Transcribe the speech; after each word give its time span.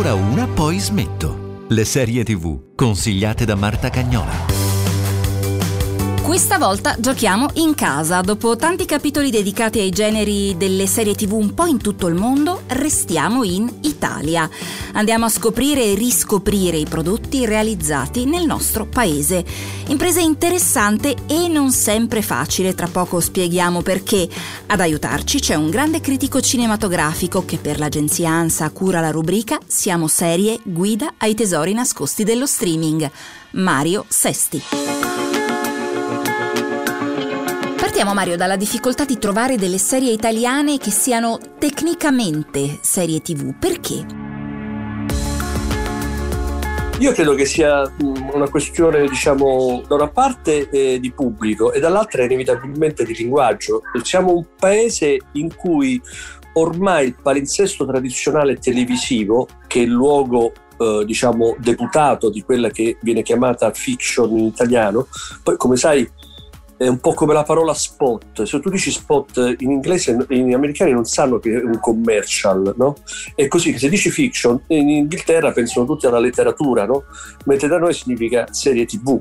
ancora 0.00 0.14
una, 0.14 0.46
poi 0.46 0.78
smetto. 0.78 1.66
Le 1.68 1.84
serie 1.84 2.24
TV 2.24 2.74
consigliate 2.74 3.44
da 3.44 3.54
Marta 3.54 3.90
Cagnola. 3.90 4.59
Questa 6.30 6.58
volta 6.58 6.94
giochiamo 6.96 7.48
in 7.54 7.74
casa. 7.74 8.20
Dopo 8.20 8.54
tanti 8.54 8.84
capitoli 8.84 9.32
dedicati 9.32 9.80
ai 9.80 9.90
generi 9.90 10.56
delle 10.56 10.86
serie 10.86 11.16
TV 11.16 11.32
un 11.32 11.54
po' 11.54 11.66
in 11.66 11.78
tutto 11.78 12.06
il 12.06 12.14
mondo, 12.14 12.62
restiamo 12.68 13.42
in 13.42 13.68
Italia. 13.80 14.48
Andiamo 14.92 15.24
a 15.24 15.28
scoprire 15.28 15.82
e 15.82 15.94
riscoprire 15.96 16.76
i 16.76 16.86
prodotti 16.86 17.44
realizzati 17.44 18.26
nel 18.26 18.46
nostro 18.46 18.86
paese. 18.86 19.44
Impresa 19.88 20.20
interessante 20.20 21.16
e 21.26 21.48
non 21.48 21.72
sempre 21.72 22.22
facile, 22.22 22.76
tra 22.76 22.86
poco 22.86 23.18
spieghiamo 23.18 23.82
perché. 23.82 24.28
Ad 24.66 24.78
aiutarci 24.78 25.40
c'è 25.40 25.56
un 25.56 25.68
grande 25.68 26.00
critico 26.00 26.40
cinematografico 26.40 27.44
che 27.44 27.58
per 27.58 27.80
l'agenzia 27.80 28.30
ANSA 28.30 28.70
cura 28.70 29.00
la 29.00 29.10
rubrica 29.10 29.58
Siamo 29.66 30.06
serie, 30.06 30.60
guida 30.62 31.14
ai 31.18 31.34
tesori 31.34 31.72
nascosti 31.72 32.22
dello 32.22 32.46
streaming. 32.46 33.10
Mario 33.50 34.04
Sesti. 34.06 35.19
Partiamo 38.00 38.18
Mario 38.18 38.38
dalla 38.38 38.56
difficoltà 38.56 39.04
di 39.04 39.18
trovare 39.18 39.56
delle 39.56 39.76
serie 39.76 40.10
italiane 40.10 40.78
che 40.78 40.90
siano 40.90 41.38
tecnicamente 41.58 42.78
serie 42.80 43.20
TV. 43.20 43.54
Perché? 43.58 44.06
Io 46.98 47.12
credo 47.12 47.34
che 47.34 47.44
sia 47.44 47.82
una 47.98 48.48
questione, 48.48 49.06
diciamo, 49.06 49.82
da 49.86 49.96
una 49.96 50.08
parte 50.08 50.70
eh, 50.70 50.98
di 50.98 51.12
pubblico 51.12 51.74
e 51.74 51.80
dall'altra 51.80 52.24
inevitabilmente 52.24 53.04
di 53.04 53.14
linguaggio. 53.14 53.82
Siamo 54.02 54.32
un 54.32 54.46
paese 54.58 55.18
in 55.32 55.54
cui 55.54 56.00
ormai 56.54 57.08
il 57.08 57.16
palinsesto 57.20 57.84
tradizionale 57.84 58.56
televisivo, 58.56 59.46
che 59.66 59.80
è 59.80 59.82
il 59.82 59.90
luogo 59.90 60.54
eh, 60.78 61.02
diciamo 61.04 61.54
deputato 61.58 62.30
di 62.30 62.40
quella 62.40 62.70
che 62.70 62.96
viene 63.02 63.20
chiamata 63.20 63.70
fiction 63.72 64.38
in 64.38 64.46
italiano, 64.46 65.06
poi 65.42 65.58
come 65.58 65.76
sai 65.76 66.10
è 66.80 66.88
un 66.88 66.98
po' 66.98 67.12
come 67.12 67.34
la 67.34 67.42
parola 67.42 67.74
spot. 67.74 68.44
Se 68.44 68.58
tu 68.58 68.70
dici 68.70 68.90
spot 68.90 69.56
in 69.58 69.70
inglese, 69.70 70.16
gli 70.26 70.54
americani 70.54 70.92
non 70.92 71.04
sanno 71.04 71.38
che 71.38 71.50
è 71.50 71.62
un 71.62 71.78
commercial, 71.78 72.72
no? 72.74 72.96
È 73.34 73.46
così 73.48 73.72
che 73.72 73.78
se 73.78 73.90
dici 73.90 74.08
fiction, 74.08 74.62
in 74.68 74.88
Inghilterra 74.88 75.52
pensano 75.52 75.84
tutti 75.84 76.06
alla 76.06 76.18
letteratura, 76.18 76.86
no? 76.86 77.04
Mentre 77.44 77.68
da 77.68 77.76
noi 77.76 77.92
significa 77.92 78.46
serie 78.50 78.86
tv. 78.86 79.20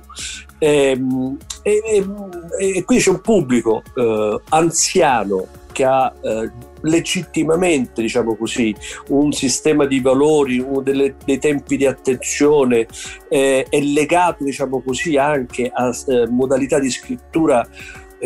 Ehm, 0.58 1.38
e, 1.62 1.82
e, 1.86 2.78
e 2.78 2.84
quindi 2.86 3.04
c'è 3.04 3.10
un 3.10 3.20
pubblico 3.20 3.84
eh, 3.94 4.42
anziano 4.48 5.48
che 5.72 5.84
ha 5.84 6.14
eh, 6.22 6.52
legittimamente, 6.82 8.02
diciamo 8.02 8.36
così, 8.36 8.76
un 9.10 9.32
sistema 9.32 9.86
di 9.86 10.00
valori, 10.00 10.66
delle, 10.84 11.16
dei 11.26 11.40
tempi 11.40 11.78
di 11.78 11.86
attenzione, 11.86 12.88
eh, 13.30 13.66
è 13.70 13.80
legato, 13.80 14.44
diciamo 14.44 14.82
così, 14.82 15.18
anche 15.18 15.70
a 15.74 15.94
eh, 16.08 16.28
modalità 16.28 16.80
di 16.80 16.90
scrittura 16.90 17.68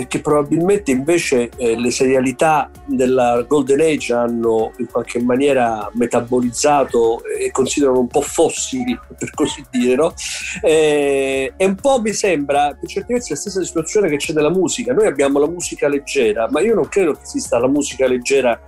che 0.07 0.19
probabilmente 0.21 0.91
invece 0.91 1.51
eh, 1.55 1.79
le 1.79 1.91
serialità 1.91 2.69
della 2.85 3.43
Golden 3.47 3.79
Age 3.79 4.13
hanno 4.13 4.71
in 4.77 4.87
qualche 4.87 5.21
maniera 5.21 5.89
metabolizzato 5.93 7.23
e 7.25 7.51
considerano 7.51 7.99
un 7.99 8.07
po' 8.07 8.21
fossili, 8.21 8.99
per 9.17 9.29
così 9.31 9.63
dire, 9.69 9.95
no? 9.95 10.13
Eh, 10.61 11.53
e 11.55 11.65
un 11.65 11.75
po' 11.75 12.01
mi 12.01 12.13
sembra, 12.13 12.75
per 12.79 12.89
certi 12.89 13.13
versi, 13.13 13.31
la 13.31 13.37
stessa 13.37 13.63
situazione 13.63 14.09
che 14.09 14.17
c'è 14.17 14.33
nella 14.33 14.49
musica. 14.49 14.93
Noi 14.93 15.05
abbiamo 15.05 15.37
la 15.37 15.47
musica 15.47 15.87
leggera, 15.87 16.47
ma 16.49 16.59
io 16.61 16.73
non 16.73 16.87
credo 16.87 17.13
che 17.13 17.21
esista 17.21 17.59
la 17.59 17.67
musica 17.67 18.07
leggera 18.07 18.59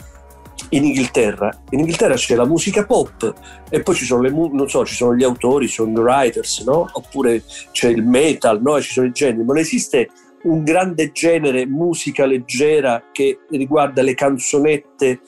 in 0.70 0.86
Inghilterra. 0.86 1.50
In 1.72 1.80
Inghilterra 1.80 2.16
c'è 2.16 2.36
la 2.36 2.46
musica 2.46 2.86
pop 2.86 3.34
e 3.70 3.82
poi 3.82 3.96
ci 3.96 4.06
sono, 4.06 4.22
le, 4.22 4.30
non 4.30 4.70
so, 4.70 4.86
ci 4.86 4.96
sono 4.96 5.16
gli 5.16 5.24
autori, 5.24 5.68
songwriters, 5.68 6.62
no? 6.62 6.88
oppure 6.92 7.44
c'è 7.72 7.90
il 7.90 8.04
metal, 8.04 8.62
no? 8.62 8.80
ci 8.82 8.92
sono 8.92 9.08
i 9.08 9.12
generi, 9.12 9.44
non 9.44 9.58
esiste 9.58 10.10
un 10.46 10.64
grande 10.64 11.12
genere 11.12 11.66
musica 11.66 12.26
leggera 12.26 13.10
che 13.12 13.40
riguarda 13.50 14.02
le 14.02 14.14
canzonette 14.14 15.20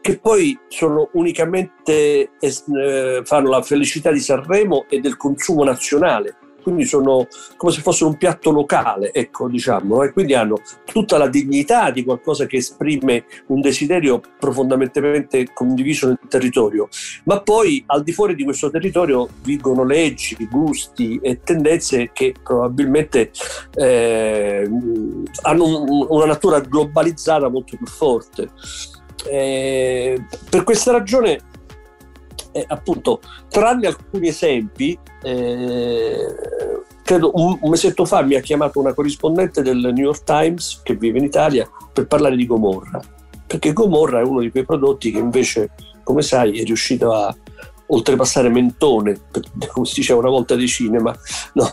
che 0.00 0.18
poi 0.18 0.58
sono 0.66 1.10
unicamente 1.12 2.30
eh, 2.40 3.22
fanno 3.24 3.48
la 3.48 3.62
felicità 3.62 4.10
di 4.10 4.18
Sanremo 4.18 4.86
e 4.88 4.98
del 4.98 5.16
consumo 5.16 5.62
nazionale 5.62 6.38
quindi 6.62 6.84
sono 6.84 7.26
come 7.56 7.72
se 7.72 7.80
fossero 7.80 8.10
un 8.10 8.16
piatto 8.16 8.50
locale, 8.50 9.12
ecco, 9.12 9.48
diciamo, 9.48 10.02
e 10.02 10.12
quindi 10.12 10.34
hanno 10.34 10.60
tutta 10.84 11.18
la 11.18 11.28
dignità 11.28 11.90
di 11.90 12.04
qualcosa 12.04 12.46
che 12.46 12.58
esprime 12.58 13.24
un 13.46 13.60
desiderio 13.60 14.20
profondamente 14.38 15.48
condiviso 15.52 16.06
nel 16.06 16.18
territorio, 16.28 16.88
ma 17.24 17.40
poi 17.40 17.82
al 17.86 18.02
di 18.02 18.12
fuori 18.12 18.34
di 18.34 18.44
questo 18.44 18.70
territorio 18.70 19.28
vigono 19.42 19.84
leggi, 19.84 20.36
gusti 20.50 21.18
e 21.22 21.40
tendenze 21.42 22.10
che 22.12 22.34
probabilmente 22.42 23.30
eh, 23.74 24.68
hanno 25.42 25.64
un, 25.64 26.06
una 26.08 26.26
natura 26.26 26.60
globalizzata 26.60 27.48
molto 27.48 27.76
più 27.76 27.86
forte. 27.86 28.50
Eh, 29.28 30.20
per 30.50 30.64
questa 30.64 30.90
ragione 30.90 31.50
eh, 32.52 32.64
appunto, 32.68 33.20
tranne 33.48 33.86
alcuni 33.86 34.28
esempi, 34.28 34.98
eh, 35.22 36.26
credo 37.02 37.32
un, 37.34 37.58
un, 37.60 37.70
mesetto 37.70 38.04
fa 38.04 38.22
mi 38.22 38.34
ha 38.34 38.40
chiamato 38.40 38.78
una 38.78 38.94
corrispondente 38.94 39.62
del 39.62 39.78
New 39.78 40.04
York 40.04 40.24
Times 40.24 40.80
che 40.82 40.94
vive 40.94 41.18
in 41.18 41.24
Italia 41.24 41.68
per 41.92 42.06
parlare 42.06 42.36
di 42.36 42.46
Gomorra, 42.46 43.00
perché 43.46 43.72
Gomorra 43.72 44.20
è 44.20 44.24
uno 44.24 44.40
di 44.40 44.50
quei 44.50 44.64
prodotti 44.64 45.10
che 45.10 45.18
invece, 45.18 45.70
come 46.04 46.22
sai, 46.22 46.60
è 46.60 46.64
riuscito 46.64 47.12
a 47.12 47.34
oltrepassare 47.92 48.48
Mentone, 48.48 49.20
come 49.72 49.86
si 49.86 49.94
diceva 49.96 50.20
una 50.20 50.30
volta 50.30 50.54
di 50.54 50.66
cinema. 50.66 51.14
No, 51.54 51.70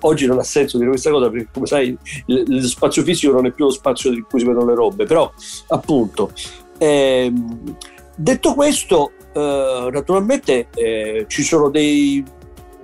oggi 0.00 0.26
non 0.26 0.38
ha 0.38 0.42
senso 0.42 0.78
dire 0.78 0.90
questa 0.90 1.10
cosa 1.10 1.30
perché, 1.30 1.48
come 1.52 1.66
sai, 1.66 1.96
lo 2.26 2.66
spazio 2.66 3.02
fisico 3.02 3.32
non 3.32 3.46
è 3.46 3.50
più 3.50 3.66
lo 3.66 3.70
spazio 3.70 4.12
in 4.12 4.24
cui 4.28 4.40
si 4.40 4.46
vedono 4.46 4.66
le 4.66 4.74
robe, 4.74 5.04
però 5.04 5.32
appunto. 5.68 6.32
Ehm, 6.78 7.76
detto 8.14 8.54
questo, 8.54 9.12
eh, 9.32 9.88
naturalmente 9.90 10.68
eh, 10.74 11.24
ci 11.28 11.42
sono 11.42 11.70
dei, 11.70 12.22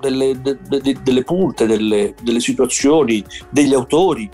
delle, 0.00 0.40
de, 0.40 0.58
de, 0.68 0.96
delle, 1.02 1.22
punte, 1.22 1.66
delle, 1.66 2.14
delle, 2.22 2.40
situazioni, 2.40 3.24
degli 3.50 3.74
autori, 3.74 4.28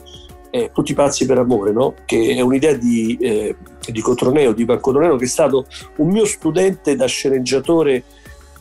eh, 0.50 0.70
tutti 0.72 0.94
pazzi 0.94 1.26
per 1.26 1.38
amore, 1.38 1.72
no? 1.72 1.94
che 2.04 2.34
è 2.36 2.40
un'idea 2.40 2.74
di, 2.74 3.16
eh, 3.20 3.56
di 3.90 4.00
Cotroneo, 4.00 4.52
di 4.52 4.62
Ivan 4.62 4.80
Cotroneo, 4.80 5.16
che 5.16 5.24
è 5.24 5.28
stato 5.28 5.66
un 5.96 6.08
mio 6.08 6.24
studente 6.26 6.94
da 6.94 7.06
sceneggiatore 7.06 8.04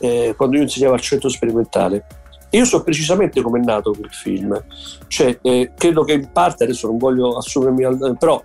eh, 0.00 0.34
quando 0.36 0.56
io 0.56 0.62
insegnavo 0.62 0.94
al 0.94 1.00
centro 1.00 1.28
sperimentale. 1.28 2.04
io 2.50 2.64
so 2.64 2.82
precisamente 2.82 3.40
come 3.42 3.60
è 3.60 3.62
nato 3.62 3.92
quel 3.92 4.12
film, 4.12 4.60
cioè, 5.06 5.38
eh, 5.42 5.72
credo 5.76 6.02
che 6.02 6.14
in 6.14 6.30
parte, 6.32 6.64
adesso 6.64 6.88
non 6.88 6.98
voglio 6.98 7.36
assumermi, 7.36 8.16
però 8.18 8.42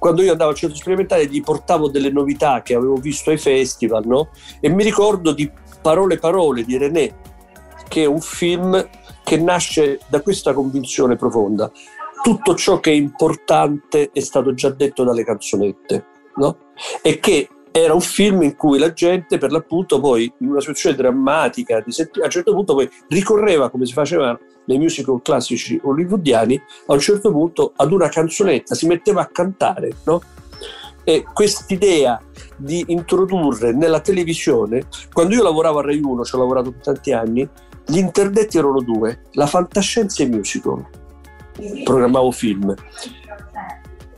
quando 0.00 0.22
io 0.22 0.32
andavo 0.32 0.50
al 0.50 0.56
centro 0.56 0.78
sperimentale 0.78 1.26
gli 1.26 1.42
portavo 1.42 1.90
delle 1.90 2.10
novità 2.10 2.62
che 2.62 2.74
avevo 2.74 2.94
visto 2.94 3.28
ai 3.28 3.36
festival, 3.36 4.06
no? 4.06 4.30
E 4.58 4.70
mi 4.70 4.82
ricordo 4.82 5.32
di 5.32 5.48
Parole 5.82 6.16
Parole 6.16 6.64
di 6.64 6.78
René, 6.78 7.16
che 7.86 8.04
è 8.04 8.06
un 8.06 8.20
film 8.20 8.88
che 9.22 9.36
nasce 9.36 10.00
da 10.08 10.22
questa 10.22 10.54
convinzione 10.54 11.16
profonda. 11.16 11.70
Tutto 12.22 12.54
ciò 12.54 12.80
che 12.80 12.90
è 12.90 12.94
importante 12.94 14.08
è 14.10 14.20
stato 14.20 14.54
già 14.54 14.70
detto 14.70 15.04
dalle 15.04 15.22
canzonette, 15.22 16.06
no? 16.36 16.56
E 17.02 17.20
che 17.20 17.48
era 17.72 17.94
un 17.94 18.00
film 18.00 18.42
in 18.42 18.56
cui 18.56 18.78
la 18.78 18.92
gente 18.92 19.38
per 19.38 19.52
l'appunto 19.52 20.00
poi 20.00 20.32
in 20.38 20.48
una 20.48 20.60
situazione 20.60 20.96
drammatica 20.96 21.76
a 21.76 21.84
un 21.84 22.30
certo 22.30 22.52
punto 22.52 22.74
poi 22.74 22.88
ricorreva 23.08 23.70
come 23.70 23.86
si 23.86 23.92
faceva 23.92 24.38
nei 24.64 24.78
musical 24.78 25.20
classici 25.22 25.80
hollywoodiani 25.82 26.60
a 26.86 26.92
un 26.92 26.98
certo 26.98 27.30
punto 27.30 27.72
ad 27.76 27.92
una 27.92 28.08
canzonetta 28.08 28.74
si 28.74 28.86
metteva 28.86 29.22
a 29.22 29.26
cantare 29.26 29.90
no? 30.04 30.20
e 31.04 31.24
quest'idea 31.32 32.20
di 32.56 32.84
introdurre 32.88 33.72
nella 33.72 34.00
televisione 34.00 34.86
quando 35.12 35.34
io 35.34 35.42
lavoravo 35.42 35.78
a 35.78 35.82
Rai 35.82 36.00
1 36.02 36.24
ci 36.24 36.34
ho 36.34 36.38
lavorato 36.38 36.72
per 36.72 36.82
tanti 36.82 37.12
anni 37.12 37.48
gli 37.86 37.98
interdetti 37.98 38.58
erano 38.58 38.80
due 38.80 39.22
la 39.32 39.46
fantascienza 39.46 40.22
e 40.22 40.26
i 40.26 40.30
musical 40.30 40.84
programmavo 41.84 42.30
film 42.32 42.74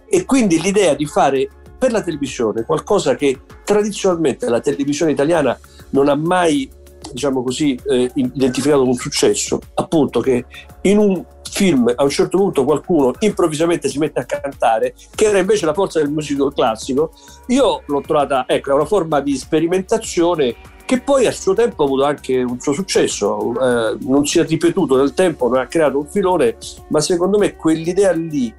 e 0.09 0.25
quindi 0.25 0.61
l'idea 0.61 0.95
di 0.95 1.07
fare 1.07 1.49
per 1.83 1.91
la 1.91 2.01
televisione, 2.01 2.63
qualcosa 2.63 3.17
che 3.17 3.41
tradizionalmente 3.65 4.49
la 4.49 4.61
televisione 4.61 5.11
italiana 5.11 5.59
non 5.91 6.09
ha 6.09 6.15
mai 6.15 6.71
diciamo 7.11 7.43
così, 7.43 7.77
eh, 7.89 8.09
identificato 8.15 8.85
con 8.85 8.95
successo, 8.95 9.59
appunto 9.75 10.21
che 10.21 10.45
in 10.83 10.99
un 10.99 11.25
film 11.51 11.93
a 11.93 12.05
un 12.05 12.09
certo 12.09 12.39
punto 12.39 12.63
qualcuno 12.63 13.11
improvvisamente 13.19 13.89
si 13.89 13.99
mette 13.99 14.21
a 14.21 14.25
cantare, 14.25 14.95
che 15.13 15.25
era 15.25 15.41
invece 15.41 15.67
la 15.67 15.75
forza 15.75 15.99
del 15.99 16.09
musical 16.09 16.55
classico, 16.55 17.11
io 17.49 17.83
l'ho 17.85 18.01
trovata, 18.01 18.45
ecco, 18.47 18.71
è 18.71 18.75
una 18.75 18.85
forma 18.85 19.19
di 19.19 19.37
sperimentazione 19.37 20.55
che 20.85 21.01
poi 21.01 21.27
a 21.27 21.33
suo 21.33 21.55
tempo 21.55 21.83
ha 21.83 21.87
avuto 21.87 22.05
anche 22.05 22.41
un 22.45 22.61
suo 22.61 22.75
successo, 22.75 23.55
eh, 23.61 23.97
non 24.03 24.25
si 24.25 24.39
è 24.39 24.47
ripetuto 24.47 24.97
nel 24.97 25.15
tempo, 25.15 25.49
non 25.49 25.59
ha 25.59 25.67
creato 25.67 25.99
un 25.99 26.07
filone, 26.07 26.57
ma 26.91 27.01
secondo 27.01 27.39
me 27.39 27.57
quell'idea 27.57 28.13
lì 28.13 28.55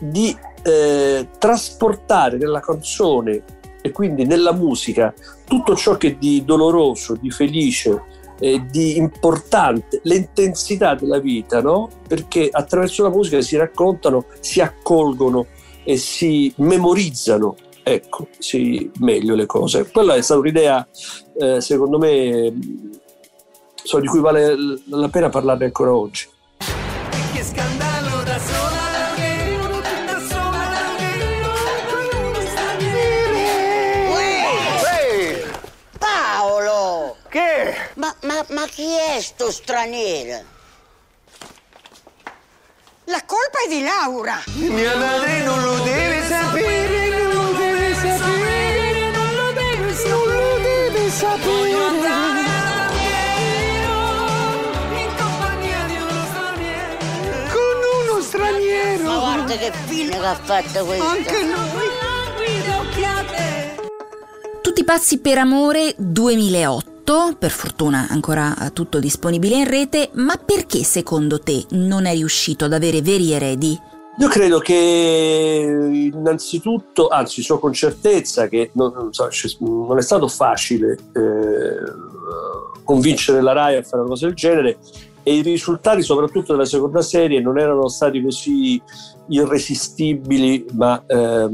di 0.00 0.34
eh, 0.66 1.28
trasportare 1.38 2.36
nella 2.36 2.60
canzone 2.60 3.42
e 3.80 3.92
quindi 3.92 4.24
nella 4.24 4.52
musica 4.52 5.14
tutto 5.44 5.76
ciò 5.76 5.96
che 5.96 6.18
di 6.18 6.44
doloroso, 6.44 7.14
di 7.14 7.30
felice, 7.30 8.02
eh, 8.40 8.66
di 8.68 8.96
importante, 8.96 10.00
l'intensità 10.02 10.94
della 10.94 11.20
vita, 11.20 11.62
no? 11.62 11.88
Perché 12.08 12.48
attraverso 12.50 13.04
la 13.04 13.10
musica 13.10 13.40
si 13.40 13.56
raccontano, 13.56 14.26
si 14.40 14.60
accolgono 14.60 15.46
e 15.84 15.96
si 15.96 16.52
memorizzano 16.56 17.54
ecco, 17.88 18.26
sì, 18.38 18.90
meglio 18.98 19.36
le 19.36 19.46
cose. 19.46 19.88
Quella 19.92 20.16
è 20.16 20.20
stata 20.20 20.40
un'idea, 20.40 20.88
eh, 21.38 21.60
secondo 21.60 21.98
me, 21.98 22.52
so, 23.76 24.00
di 24.00 24.08
cui 24.08 24.18
vale 24.18 24.56
la 24.86 25.08
pena 25.08 25.28
parlare 25.28 25.66
ancora 25.66 25.94
oggi. 25.94 26.26
Che? 37.36 37.74
Ma, 37.96 38.14
ma, 38.22 38.42
ma 38.48 38.64
chi 38.64 38.86
è 38.94 39.20
sto 39.20 39.50
straniero? 39.50 40.42
La 43.04 43.22
colpa 43.26 43.58
è 43.66 43.68
di 43.68 43.82
Laura! 43.82 44.42
Mia 44.54 44.96
madre 44.96 45.42
non 45.42 45.62
lo 45.62 45.74
deve 45.80 46.22
sapere, 46.22 47.08
non 47.10 47.34
lo 47.34 47.52
deve 47.52 47.94
sapere, 47.94 49.10
non 49.10 49.34
lo 49.34 49.52
deve 49.52 49.92
sapere, 49.92 50.30
non 50.30 50.54
lo 50.54 50.62
deve 50.62 51.10
sapere. 51.10 51.74
straniero. 58.22 59.04
Ma 59.04 59.18
guarda 59.18 59.56
che 59.56 59.72
fine 59.84 60.18
che 60.18 60.26
ha 60.26 60.34
fatto 60.34 60.84
questo. 60.86 61.04
Anche 61.04 61.42
noi. 61.42 62.06
Tutti 64.62 64.84
pazzi 64.84 65.18
per 65.18 65.38
amore 65.38 65.94
2008, 65.96 66.95
per 67.38 67.50
fortuna 67.50 68.08
ancora 68.10 68.70
tutto 68.72 68.98
disponibile 68.98 69.56
in 69.56 69.68
rete, 69.68 70.10
ma 70.14 70.36
perché 70.36 70.82
secondo 70.82 71.38
te 71.38 71.64
non 71.70 72.04
è 72.04 72.12
riuscito 72.12 72.64
ad 72.64 72.72
avere 72.72 73.00
veri 73.00 73.32
eredi? 73.32 73.78
Io 74.18 74.28
credo 74.28 74.58
che 74.58 74.74
innanzitutto, 76.12 77.08
anzi 77.08 77.42
so 77.42 77.58
con 77.58 77.72
certezza 77.72 78.48
che 78.48 78.70
non, 78.72 79.10
non 79.60 79.98
è 79.98 80.02
stato 80.02 80.26
facile 80.26 80.98
eh, 81.12 82.82
convincere 82.82 83.40
la 83.40 83.52
RAI 83.52 83.76
a 83.76 83.82
fare 83.82 84.02
una 84.02 84.08
cosa 84.10 84.26
del 84.26 84.34
genere 84.34 84.78
e 85.22 85.34
i 85.34 85.42
risultati 85.42 86.02
soprattutto 86.02 86.52
della 86.52 86.64
seconda 86.64 87.02
serie 87.02 87.40
non 87.40 87.58
erano 87.58 87.88
stati 87.88 88.22
così 88.22 88.80
irresistibili, 89.28 90.66
ma 90.72 91.02
eh, 91.06 91.50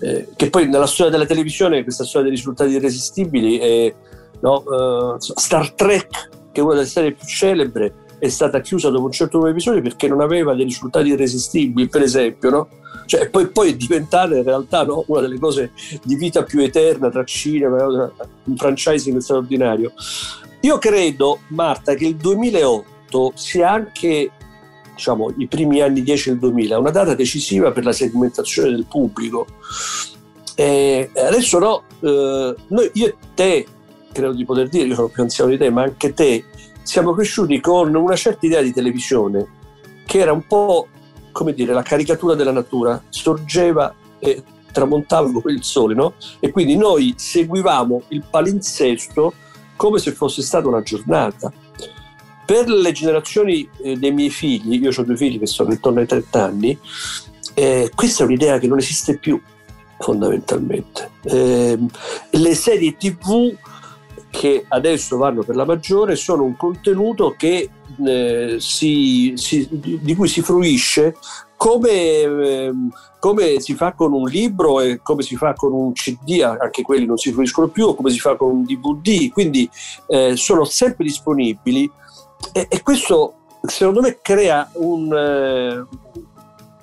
eh, 0.00 0.28
che 0.36 0.50
poi 0.50 0.68
nella 0.68 0.86
storia 0.86 1.12
della 1.12 1.26
televisione 1.26 1.82
questa 1.82 2.04
storia 2.04 2.28
dei 2.28 2.36
risultati 2.36 2.72
irresistibili 2.72 3.58
è 3.58 3.94
no, 4.40 5.14
eh, 5.14 5.16
Star 5.18 5.72
Trek, 5.72 6.28
che 6.52 6.60
è 6.60 6.64
una 6.64 6.74
delle 6.74 6.86
serie 6.86 7.12
più 7.12 7.26
celebri, 7.26 7.92
è 8.18 8.28
stata 8.28 8.60
chiusa 8.60 8.88
dopo 8.88 9.04
un 9.04 9.12
certo 9.12 9.36
numero 9.36 9.54
di 9.54 9.60
episodi 9.60 9.82
perché 9.82 10.08
non 10.08 10.20
aveva 10.20 10.54
dei 10.54 10.64
risultati 10.64 11.08
irresistibili, 11.08 11.88
per 11.88 12.02
esempio, 12.02 12.50
no? 12.50 12.68
Cioè, 13.06 13.28
poi, 13.30 13.48
poi, 13.48 13.70
è 13.70 13.76
diventata 13.76 14.34
in 14.34 14.42
realtà 14.42 14.84
no, 14.84 15.04
una 15.06 15.20
delle 15.20 15.38
cose 15.38 15.72
di 16.02 16.16
vita 16.16 16.42
più 16.42 16.60
eterna 16.60 17.08
tra 17.08 17.24
cinema, 17.24 17.84
un 17.84 18.56
franchising 18.56 19.18
straordinario. 19.18 19.92
Io 20.62 20.78
credo, 20.78 21.40
Marta, 21.48 21.94
che 21.94 22.06
il 22.06 22.16
2008 22.16 23.32
sia 23.34 23.70
anche 23.70 24.30
diciamo, 24.94 25.32
i 25.36 25.46
primi 25.46 25.80
anni 25.80 26.02
10 26.02 26.30
del 26.30 26.38
2000, 26.38 26.78
una 26.78 26.90
data 26.90 27.14
decisiva 27.14 27.70
per 27.70 27.84
la 27.84 27.92
segmentazione 27.92 28.70
del 28.70 28.86
pubblico. 28.88 29.46
E 30.56 31.10
adesso 31.14 31.58
no, 31.58 31.82
eh, 32.00 32.54
noi, 32.68 32.90
io 32.94 33.06
e 33.06 33.14
te, 33.34 33.66
credo 34.16 34.32
di 34.32 34.46
poter 34.46 34.68
dire, 34.68 34.86
io 34.86 34.94
sono 34.94 35.08
più 35.08 35.22
anziano 35.22 35.50
di 35.50 35.58
te, 35.58 35.68
ma 35.68 35.82
anche 35.82 36.14
te, 36.14 36.44
siamo 36.82 37.12
cresciuti 37.12 37.60
con 37.60 37.94
una 37.94 38.16
certa 38.16 38.46
idea 38.46 38.62
di 38.62 38.72
televisione 38.72 39.46
che 40.06 40.18
era 40.18 40.32
un 40.32 40.46
po' 40.46 40.88
come 41.32 41.52
dire 41.52 41.74
la 41.74 41.82
caricatura 41.82 42.34
della 42.34 42.52
natura, 42.52 43.02
sorgeva 43.10 43.94
e 44.18 44.42
tramontava 44.72 45.30
come 45.30 45.52
il 45.52 45.62
sole, 45.62 45.94
no? 45.94 46.14
E 46.40 46.50
quindi 46.50 46.76
noi 46.76 47.12
seguivamo 47.14 48.04
il 48.08 48.24
palinsesto 48.30 49.34
come 49.76 49.98
se 49.98 50.12
fosse 50.12 50.40
stata 50.40 50.66
una 50.66 50.80
giornata. 50.80 51.52
Per 52.46 52.68
le 52.70 52.92
generazioni 52.92 53.68
eh, 53.82 53.96
dei 53.96 54.12
miei 54.12 54.30
figli, 54.30 54.80
io 54.80 54.90
ho 54.96 55.02
due 55.02 55.16
figli 55.16 55.38
che 55.38 55.46
sono 55.46 55.72
intorno 55.72 56.00
ai 56.00 56.06
30 56.06 56.42
anni, 56.42 56.78
eh, 57.52 57.90
questa 57.94 58.22
è 58.22 58.26
un'idea 58.26 58.58
che 58.58 58.66
non 58.66 58.78
esiste 58.78 59.18
più 59.18 59.38
fondamentalmente. 59.98 61.10
Eh, 61.24 61.78
le 62.30 62.54
serie 62.54 62.96
tv 62.96 63.54
che 64.38 64.66
adesso 64.68 65.16
vanno 65.16 65.42
per 65.42 65.56
la 65.56 65.64
maggiore 65.64 66.14
sono 66.14 66.42
un 66.42 66.56
contenuto 66.56 67.34
che, 67.38 67.70
eh, 68.06 68.56
si, 68.58 69.32
si, 69.34 69.66
di 69.70 70.14
cui 70.14 70.28
si 70.28 70.42
fruisce 70.42 71.16
come, 71.56 71.90
eh, 71.90 72.72
come, 73.18 73.60
si 73.60 73.74
fa 73.74 73.94
con 73.94 74.12
un 74.12 74.28
libro 74.28 74.80
e 74.80 75.00
come 75.02 75.22
si 75.22 75.36
fa 75.36 75.54
con 75.54 75.72
un 75.72 75.92
CD, 75.92 76.42
anche 76.42 76.82
quelli 76.82 77.06
non 77.06 77.16
si 77.16 77.32
fruiscono 77.32 77.68
più, 77.68 77.86
o 77.86 77.94
come 77.94 78.10
si 78.10 78.18
fa 78.18 78.36
con 78.36 78.50
un 78.50 78.64
DVD, 78.64 79.30
quindi 79.30 79.68
eh, 80.06 80.36
sono 80.36 80.64
sempre 80.64 81.04
disponibili. 81.04 81.90
E, 82.52 82.66
e, 82.68 82.82
questo 82.82 83.36
secondo 83.62 84.02
me 84.02 84.18
crea 84.20 84.68
un, 84.74 85.10
eh, 85.14 85.86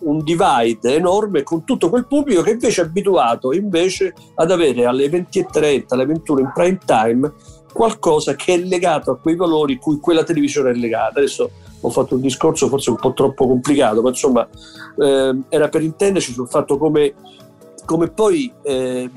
un 0.03 0.23
divide 0.23 0.95
enorme 0.95 1.43
con 1.43 1.63
tutto 1.63 1.89
quel 1.89 2.07
pubblico 2.07 2.41
che 2.41 2.51
invece 2.51 2.81
è 2.81 2.85
abituato 2.85 3.53
invece 3.53 4.13
ad 4.35 4.51
avere 4.51 4.85
alle 4.85 5.07
20.30, 5.07 5.85
alle 5.89 6.05
21 6.05 6.39
in 6.39 6.51
prime 6.53 6.79
time 6.85 7.33
qualcosa 7.73 8.35
che 8.35 8.53
è 8.53 8.57
legato 8.57 9.11
a 9.11 9.17
quei 9.17 9.35
valori 9.35 9.77
cui 9.77 9.99
quella 9.99 10.23
televisione 10.23 10.71
è 10.71 10.73
legata. 10.73 11.19
Adesso 11.19 11.49
ho 11.81 11.89
fatto 11.89 12.15
un 12.15 12.21
discorso 12.21 12.69
forse 12.69 12.91
un 12.91 12.97
po' 12.97 13.13
troppo 13.13 13.47
complicato, 13.47 14.01
ma 14.01 14.09
insomma 14.09 14.47
eh, 14.97 15.39
era 15.49 15.69
per 15.69 15.81
intenderci 15.81 16.31
sul 16.31 16.47
fatto 16.47 16.77
come, 16.77 17.13
come 17.85 18.09
poi 18.09 18.51
eh, 18.61 19.09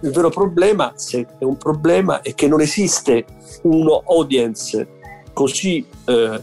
il 0.00 0.10
vero 0.10 0.28
problema, 0.30 0.92
se 0.94 1.26
è 1.38 1.44
un 1.44 1.56
problema, 1.56 2.20
è 2.22 2.34
che 2.34 2.46
non 2.46 2.60
esiste 2.60 3.24
uno 3.62 4.02
audience 4.06 4.96
così 5.32 5.84
eh, 6.04 6.40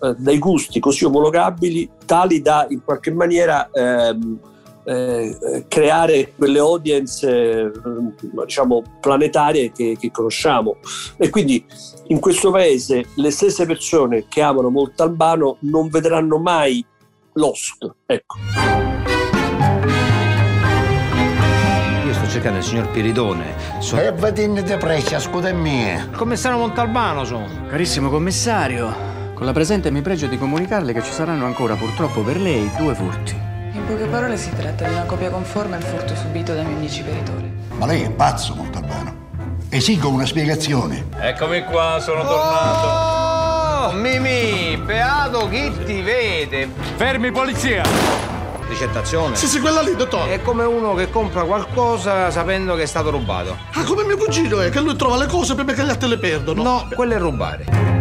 eh 0.00 0.14
dai 0.16 0.38
gusti 0.38 0.80
così 0.80 1.04
omologabili 1.04 1.90
tali 2.06 2.40
da 2.40 2.66
in 2.68 2.82
qualche 2.84 3.12
maniera 3.12 3.68
ehm, 3.72 4.38
eh, 4.88 5.66
creare 5.68 6.32
quelle 6.34 6.58
audience 6.58 7.28
eh, 7.28 7.70
diciamo 8.20 8.82
planetarie 9.00 9.70
che, 9.70 9.96
che, 10.00 10.10
conosciamo. 10.10 10.76
E 11.18 11.28
quindi 11.28 11.62
in 12.06 12.18
questo 12.20 12.50
paese 12.50 13.04
le 13.16 13.30
stesse 13.30 13.66
persone 13.66 14.24
che 14.28 14.40
amano 14.40 14.70
molto 14.70 15.02
Albano 15.02 15.58
non 15.60 15.88
vedranno 15.90 16.38
mai 16.38 16.84
Lost 17.34 17.96
ecco. 18.06 18.38
Io 22.06 22.14
sto 22.14 22.26
cercando 22.28 22.58
il 22.58 22.64
signor 22.64 22.90
Piridone. 22.90 23.54
So... 23.80 23.98
e 23.98 24.10
vadin 24.12 24.62
te 24.64 24.78
precia 24.78 25.20
scusa 25.20 25.52
mia 25.52 26.08
commissario 26.16 26.56
Montalbano 26.56 27.24
sono 27.24 27.46
carissimo 27.68 28.08
commissario 28.08 29.07
con 29.38 29.46
la 29.46 29.52
presente 29.52 29.92
mi 29.92 30.02
pregio 30.02 30.26
di 30.26 30.36
comunicarle 30.36 30.92
che 30.92 31.00
ci 31.00 31.12
saranno 31.12 31.46
ancora 31.46 31.76
purtroppo 31.76 32.22
per 32.22 32.40
lei 32.40 32.68
due 32.76 32.92
furti 32.92 33.36
in 33.70 33.86
poche 33.86 34.06
parole 34.06 34.36
si 34.36 34.50
tratta 34.50 34.84
di 34.84 34.92
una 34.92 35.04
copia 35.04 35.30
conforme 35.30 35.76
al 35.76 35.82
furto 35.84 36.16
subito 36.16 36.52
dai 36.52 36.64
miei 36.64 36.76
amici 36.76 37.02
peritori. 37.02 37.52
Ma 37.76 37.86
lei 37.86 38.02
è 38.02 38.10
pazzo, 38.10 38.54
Montalbano. 38.54 39.26
Esigo 39.68 40.08
una 40.08 40.26
spiegazione. 40.26 41.06
Eccomi 41.20 41.62
qua, 41.62 41.98
sono 42.00 42.26
tornato. 42.26 43.86
Oh, 43.86 43.92
Mimì, 43.92 44.76
beato 44.78 45.48
chi 45.48 45.70
ti 45.84 46.00
vede. 46.00 46.68
Fermi, 46.96 47.30
polizia! 47.30 47.84
Ricettazione? 48.66 49.36
Sì, 49.36 49.46
sì, 49.46 49.60
quella 49.60 49.82
lì, 49.82 49.94
dottore. 49.94 50.32
È 50.32 50.42
come 50.42 50.64
uno 50.64 50.94
che 50.94 51.08
compra 51.08 51.44
qualcosa 51.44 52.32
sapendo 52.32 52.74
che 52.74 52.82
è 52.82 52.86
stato 52.86 53.10
rubato. 53.10 53.56
Ah, 53.74 53.84
come 53.84 54.02
mio 54.02 54.16
cugino 54.16 54.60
è, 54.60 54.70
che 54.70 54.80
lui 54.80 54.96
trova 54.96 55.16
le 55.16 55.26
cose 55.26 55.54
prima 55.54 55.72
che 55.72 55.84
gli 55.84 55.90
altri 55.90 56.08
le 56.08 56.18
perdono. 56.18 56.62
No, 56.62 56.88
quello 56.92 57.14
è 57.14 57.18
rubare. 57.18 57.97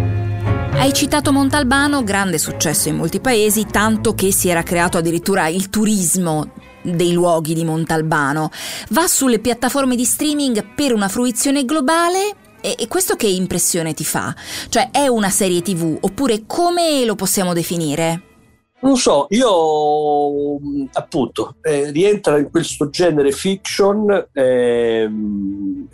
Hai 0.79 0.93
citato 0.93 1.31
Montalbano, 1.31 2.03
grande 2.03 2.37
successo 2.37 2.87
in 2.87 2.97
molti 2.97 3.19
paesi, 3.19 3.65
tanto 3.65 4.13
che 4.13 4.31
si 4.31 4.47
era 4.47 4.61
creato 4.61 4.99
addirittura 4.99 5.47
il 5.47 5.69
turismo 5.69 6.51
dei 6.83 7.13
luoghi 7.13 7.55
di 7.55 7.65
Montalbano. 7.65 8.51
Va 8.89 9.07
sulle 9.07 9.39
piattaforme 9.39 9.95
di 9.95 10.05
streaming 10.05 10.75
per 10.75 10.93
una 10.93 11.07
fruizione 11.09 11.65
globale 11.65 12.35
e, 12.61 12.87
questo 12.87 13.15
che 13.15 13.27
impressione 13.27 13.95
ti 13.95 14.05
fa? 14.05 14.33
Cioè 14.69 14.91
è 14.91 15.07
una 15.07 15.31
serie 15.31 15.63
tv 15.63 15.97
oppure 15.99 16.43
come 16.45 17.03
lo 17.05 17.15
possiamo 17.15 17.53
definire? 17.53 18.21
Non 18.79 18.95
so, 18.95 19.25
io 19.29 20.59
appunto 20.93 21.55
eh, 21.61 21.89
rientra 21.89 22.37
in 22.37 22.51
questo 22.51 22.89
genere 22.89 23.31
fiction 23.31 24.27
eh, 24.31 25.09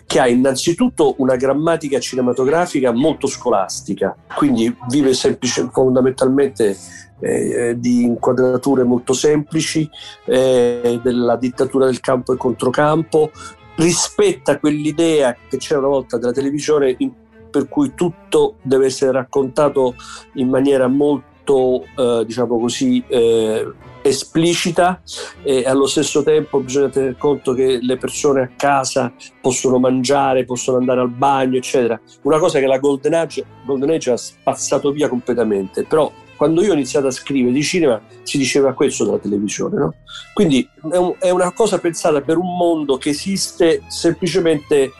che 0.05 0.19
ha 0.19 0.27
innanzitutto 0.27 1.15
una 1.19 1.37
grammatica 1.37 1.97
cinematografica 2.01 2.91
molto 2.91 3.27
scolastica, 3.27 4.13
quindi 4.35 4.75
vive 4.89 5.13
semplice, 5.13 5.69
fondamentalmente 5.71 6.75
eh, 7.21 7.75
di 7.79 8.03
inquadrature 8.03 8.83
molto 8.83 9.13
semplici, 9.13 9.89
eh, 10.25 10.99
della 11.01 11.37
dittatura 11.37 11.85
del 11.85 12.01
campo 12.01 12.33
e 12.33 12.37
controcampo, 12.37 13.31
rispetta 13.75 14.59
quell'idea 14.59 15.35
che 15.47 15.55
c'era 15.55 15.79
una 15.79 15.87
volta 15.87 16.17
della 16.17 16.33
televisione 16.33 16.93
in, 16.97 17.11
per 17.49 17.69
cui 17.69 17.93
tutto 17.95 18.55
deve 18.61 18.87
essere 18.87 19.13
raccontato 19.13 19.95
in 20.33 20.49
maniera 20.49 20.87
molto, 20.87 21.31
eh, 21.45 22.23
diciamo 22.25 22.59
così, 22.59 23.03
eh, 23.07 23.71
esplicita 24.03 25.01
e 25.43 25.63
allo 25.65 25.87
stesso 25.87 26.23
tempo 26.23 26.59
bisogna 26.59 26.89
tener 26.89 27.17
conto 27.17 27.53
che 27.53 27.79
le 27.81 27.97
persone 27.97 28.41
a 28.41 28.49
casa 28.55 29.13
possono 29.41 29.79
mangiare, 29.79 30.45
possono 30.45 30.77
andare 30.77 31.01
al 31.01 31.09
bagno, 31.09 31.57
eccetera. 31.57 31.99
Una 32.23 32.37
cosa 32.37 32.59
che 32.59 32.65
la 32.65 32.77
Golden 32.77 33.13
Age, 33.13 33.45
Golden 33.65 33.89
Age 33.89 34.11
ha 34.11 34.17
spazzato 34.17 34.91
via 34.91 35.07
completamente, 35.07 35.83
però 35.83 36.11
quando 36.35 36.61
io 36.61 36.71
ho 36.71 36.73
iniziato 36.73 37.07
a 37.07 37.11
scrivere 37.11 37.53
di 37.53 37.63
cinema 37.63 38.01
si 38.23 38.37
diceva 38.37 38.73
questo 38.73 39.05
della 39.05 39.19
televisione, 39.19 39.77
no? 39.77 39.93
Quindi 40.33 40.67
è, 40.91 40.97
un, 40.97 41.13
è 41.19 41.29
una 41.29 41.53
cosa 41.53 41.77
pensata 41.77 42.21
per 42.21 42.37
un 42.37 42.57
mondo 42.57 42.97
che 42.97 43.09
esiste 43.09 43.83
semplicemente 43.87 44.91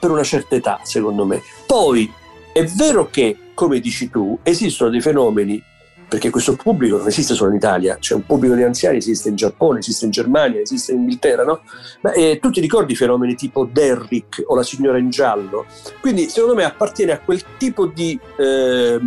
per 0.00 0.10
una 0.10 0.24
certa 0.24 0.56
età, 0.56 0.80
secondo 0.82 1.24
me. 1.24 1.40
Poi 1.66 2.10
è 2.52 2.64
vero 2.64 3.08
che, 3.10 3.36
come 3.54 3.78
dici 3.78 4.10
tu, 4.10 4.38
esistono 4.42 4.90
dei 4.90 5.00
fenomeni 5.00 5.62
perché 6.08 6.30
questo 6.30 6.56
pubblico 6.56 6.96
non 6.96 7.06
esiste 7.06 7.34
solo 7.34 7.50
in 7.50 7.56
Italia, 7.56 7.98
c'è 7.98 8.14
un 8.14 8.24
pubblico 8.24 8.54
di 8.54 8.62
anziani, 8.62 8.96
esiste 8.96 9.28
in 9.28 9.36
Giappone, 9.36 9.80
esiste 9.80 10.06
in 10.06 10.10
Germania, 10.10 10.60
esiste 10.60 10.92
in 10.92 11.00
Inghilterra, 11.00 11.44
no? 11.44 11.60
Ma 12.00 12.12
eh, 12.12 12.38
tu 12.40 12.50
ti 12.50 12.60
ricordi 12.60 12.94
fenomeni 12.94 13.34
tipo 13.34 13.68
Derrick 13.70 14.42
o 14.46 14.54
la 14.56 14.62
signora 14.62 14.96
in 14.96 15.10
giallo? 15.10 15.66
Quindi 16.00 16.30
secondo 16.30 16.54
me 16.54 16.64
appartiene 16.64 17.12
a 17.12 17.20
quel 17.20 17.42
tipo 17.58 17.86
di 17.86 18.18
eh, 18.38 18.98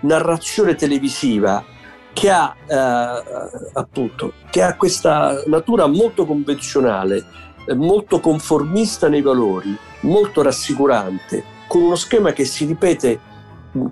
narrazione 0.00 0.76
televisiva 0.76 1.64
che 2.12 2.30
ha 2.30 2.54
eh, 2.64 3.70
appunto 3.72 4.34
che 4.50 4.62
ha 4.62 4.76
questa 4.76 5.42
natura 5.46 5.86
molto 5.86 6.26
convenzionale, 6.26 7.24
eh, 7.66 7.74
molto 7.74 8.20
conformista 8.20 9.08
nei 9.08 9.22
valori, 9.22 9.76
molto 10.02 10.42
rassicurante, 10.42 11.42
con 11.66 11.82
uno 11.82 11.96
schema 11.96 12.32
che 12.32 12.44
si 12.44 12.66
ripete 12.66 13.20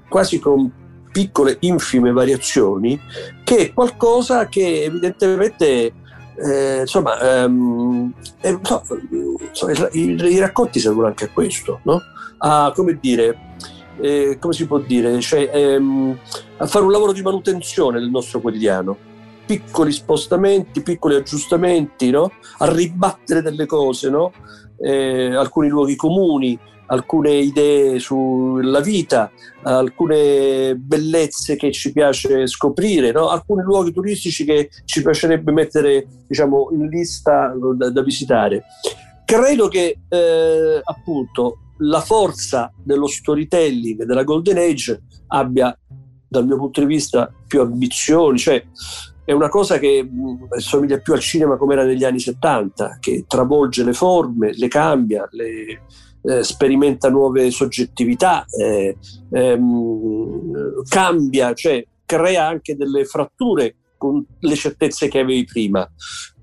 quasi 0.09 0.38
con 0.38 0.71
piccole 1.10 1.56
infime 1.60 2.12
variazioni 2.12 3.00
che 3.44 3.56
è 3.56 3.72
qualcosa 3.72 4.46
che 4.46 4.84
evidentemente 4.84 5.92
eh, 6.40 6.80
insomma, 6.80 7.18
ehm, 7.20 8.12
eh, 8.40 8.58
so, 8.62 8.82
so, 9.50 9.88
i, 9.92 10.14
i, 10.14 10.38
racconti 10.38 10.78
servono 10.78 11.08
anche 11.08 11.24
a 11.24 11.30
questo, 11.32 11.80
no? 11.82 12.00
a 12.38 12.72
come 12.74 12.96
dire, 13.00 13.54
eh, 14.00 14.36
come 14.40 14.52
si 14.52 14.66
può 14.66 14.78
dire, 14.78 15.20
cioè, 15.20 15.50
ehm, 15.52 16.16
a 16.58 16.66
fare 16.66 16.84
un 16.84 16.92
lavoro 16.92 17.12
di 17.12 17.22
manutenzione 17.22 17.98
del 17.98 18.10
nostro 18.10 18.40
quotidiano, 18.40 18.96
piccoli 19.44 19.90
spostamenti, 19.90 20.82
piccoli 20.82 21.16
aggiustamenti, 21.16 22.10
no? 22.10 22.30
a 22.58 22.72
ribattere 22.72 23.42
delle 23.42 23.66
cose, 23.66 24.10
no? 24.10 24.32
Eh, 24.80 25.34
alcuni 25.34 25.68
luoghi 25.68 25.96
comuni, 25.96 26.56
alcune 26.88 27.33
idee 27.35 27.99
sulla 27.99 28.80
vita, 28.80 29.30
alcune 29.62 30.75
bellezze 30.76 31.57
che 31.57 31.73
ci 31.73 31.92
piace 31.92 32.47
scoprire, 32.47 33.12
no? 33.12 33.28
alcuni 33.28 33.62
luoghi 33.62 33.92
turistici 33.92 34.45
che 34.45 34.71
ci 34.85 35.02
piacerebbe 35.02 35.52
mettere 35.52 36.07
diciamo, 36.26 36.68
in 36.73 36.88
lista 36.88 37.54
da, 37.75 37.90
da 37.90 38.02
visitare. 38.02 38.64
Credo 39.25 39.68
che 39.68 39.99
eh, 40.09 40.80
appunto 40.83 41.59
la 41.78 42.00
forza 42.00 42.73
dello 42.83 43.07
storytelling 43.07 44.04
della 44.04 44.25
Golden 44.25 44.57
Age 44.57 45.02
abbia, 45.28 45.76
dal 46.26 46.47
mio 46.47 46.57
punto 46.57 46.80
di 46.80 46.87
vista, 46.87 47.30
più 47.47 47.61
ambizioni, 47.61 48.38
cioè 48.38 48.64
è 49.25 49.33
una 49.33 49.50
cosa 49.50 49.78
che 49.78 50.02
mh, 50.02 50.57
somiglia 50.57 50.99
più 51.00 51.12
al 51.12 51.21
cinema 51.21 51.59
come 51.59 51.75
era 51.75 51.85
negli 51.85 52.04
anni 52.04 52.18
70, 52.18 52.97
che 52.99 53.25
travolge 53.28 53.85
le 53.85 53.92
forme, 53.92 54.54
le 54.54 54.68
cambia, 54.68 55.28
le, 55.33 55.83
eh, 56.22 56.42
sperimenta 56.42 57.08
nuove 57.08 57.50
soggettività, 57.50 58.44
eh, 58.58 58.96
ehm, 59.30 60.82
cambia, 60.88 61.54
cioè 61.54 61.84
crea 62.04 62.46
anche 62.46 62.76
delle 62.76 63.04
fratture 63.04 63.76
con 63.96 64.25
le 64.40 64.54
certezze 64.54 65.08
che 65.08 65.18
avevi 65.18 65.44
prima. 65.44 65.88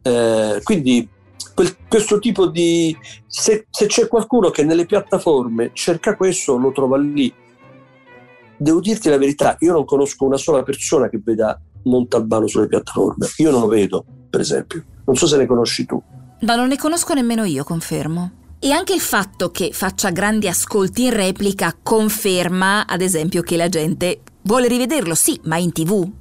Eh, 0.01 0.59
quindi 0.63 1.09
quel, 1.55 1.75
questo 1.87 2.19
tipo 2.19 2.47
di... 2.47 2.95
Se, 3.25 3.65
se 3.69 3.85
c'è 3.87 4.07
qualcuno 4.07 4.49
che 4.49 4.63
nelle 4.63 4.85
piattaforme 4.85 5.71
cerca 5.73 6.15
questo, 6.15 6.57
lo 6.57 6.71
trova 6.71 6.97
lì. 6.97 7.33
Devo 8.57 8.79
dirti 8.79 9.09
la 9.09 9.17
verità, 9.17 9.55
io 9.59 9.73
non 9.73 9.85
conosco 9.85 10.25
una 10.25 10.37
sola 10.37 10.63
persona 10.63 11.09
che 11.09 11.19
veda 11.23 11.59
Montalbano 11.83 12.47
sulle 12.47 12.67
piattaforme. 12.67 13.27
Io 13.37 13.51
non 13.51 13.61
lo 13.61 13.67
vedo, 13.67 14.05
per 14.29 14.41
esempio. 14.41 14.83
Non 15.05 15.15
so 15.15 15.27
se 15.27 15.37
ne 15.37 15.45
conosci 15.45 15.85
tu. 15.85 16.01
Ma 16.41 16.55
non 16.55 16.67
ne 16.67 16.77
conosco 16.77 17.13
nemmeno 17.13 17.43
io, 17.43 17.63
confermo. 17.63 18.44
E 18.59 18.71
anche 18.71 18.93
il 18.93 19.01
fatto 19.01 19.51
che 19.51 19.71
faccia 19.73 20.09
grandi 20.09 20.47
ascolti 20.47 21.03
in 21.03 21.13
replica 21.13 21.75
conferma, 21.81 22.87
ad 22.87 23.01
esempio, 23.01 23.41
che 23.41 23.57
la 23.57 23.69
gente 23.69 24.21
vuole 24.43 24.67
rivederlo, 24.67 25.13
sì, 25.13 25.39
ma 25.43 25.57
in 25.57 25.71
tv. 25.71 26.11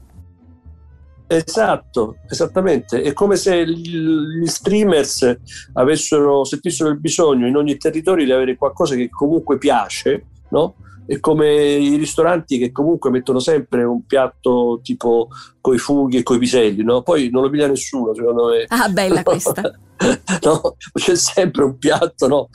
Esatto, 1.26 2.16
esattamente. 2.28 3.02
È 3.02 3.12
come 3.12 3.36
se 3.36 3.66
gli 3.66 4.46
streamers 4.46 5.38
avessero, 5.72 6.44
sentissero 6.44 6.90
il 6.90 7.00
bisogno 7.00 7.46
in 7.46 7.56
ogni 7.56 7.76
territorio 7.76 8.24
di 8.24 8.32
avere 8.32 8.56
qualcosa 8.56 8.94
che 8.94 9.08
comunque 9.08 9.56
piace, 9.56 10.26
no? 10.50 10.74
È 11.06 11.20
come 11.20 11.52
i 11.52 11.96
ristoranti 11.96 12.58
che 12.58 12.72
comunque 12.72 13.10
mettono 13.10 13.38
sempre 13.38 13.84
un 13.84 14.06
piatto 14.06 14.80
tipo 14.82 15.28
coi 15.60 15.78
funghi 15.78 16.18
e 16.18 16.22
coi 16.22 16.38
piselli, 16.38 16.82
no? 16.82 17.02
Poi 17.02 17.30
non 17.30 17.42
lo 17.42 17.50
piglia 17.50 17.66
nessuno, 17.66 18.14
secondo 18.14 18.48
me. 18.48 18.64
Ah, 18.68 18.88
bella 18.88 19.22
questa. 19.22 19.62
no? 20.42 20.76
C'è 20.92 21.14
sempre 21.16 21.64
un 21.64 21.76
piatto, 21.78 22.26
no? 22.26 22.48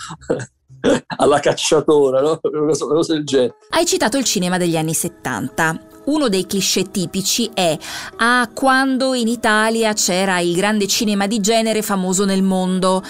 alla 1.17 1.39
cacciatora, 1.39 2.21
no? 2.21 2.39
una 2.41 2.65
cosa, 2.67 2.85
una 2.85 2.93
cosa 2.95 3.13
del 3.13 3.25
genere. 3.25 3.55
Hai 3.69 3.85
citato 3.85 4.17
il 4.17 4.23
cinema 4.23 4.57
degli 4.57 4.77
anni 4.77 4.93
70. 4.93 5.87
Uno 6.05 6.29
dei 6.29 6.45
cliché 6.45 6.89
tipici 6.89 7.49
è 7.53 7.77
ah, 8.17 8.49
quando 8.53 9.13
in 9.13 9.27
Italia 9.27 9.93
c'era 9.93 10.39
il 10.39 10.55
grande 10.55 10.87
cinema 10.87 11.27
di 11.27 11.39
genere 11.39 11.81
famoso 11.81 12.25
nel 12.25 12.41
mondo. 12.41 13.03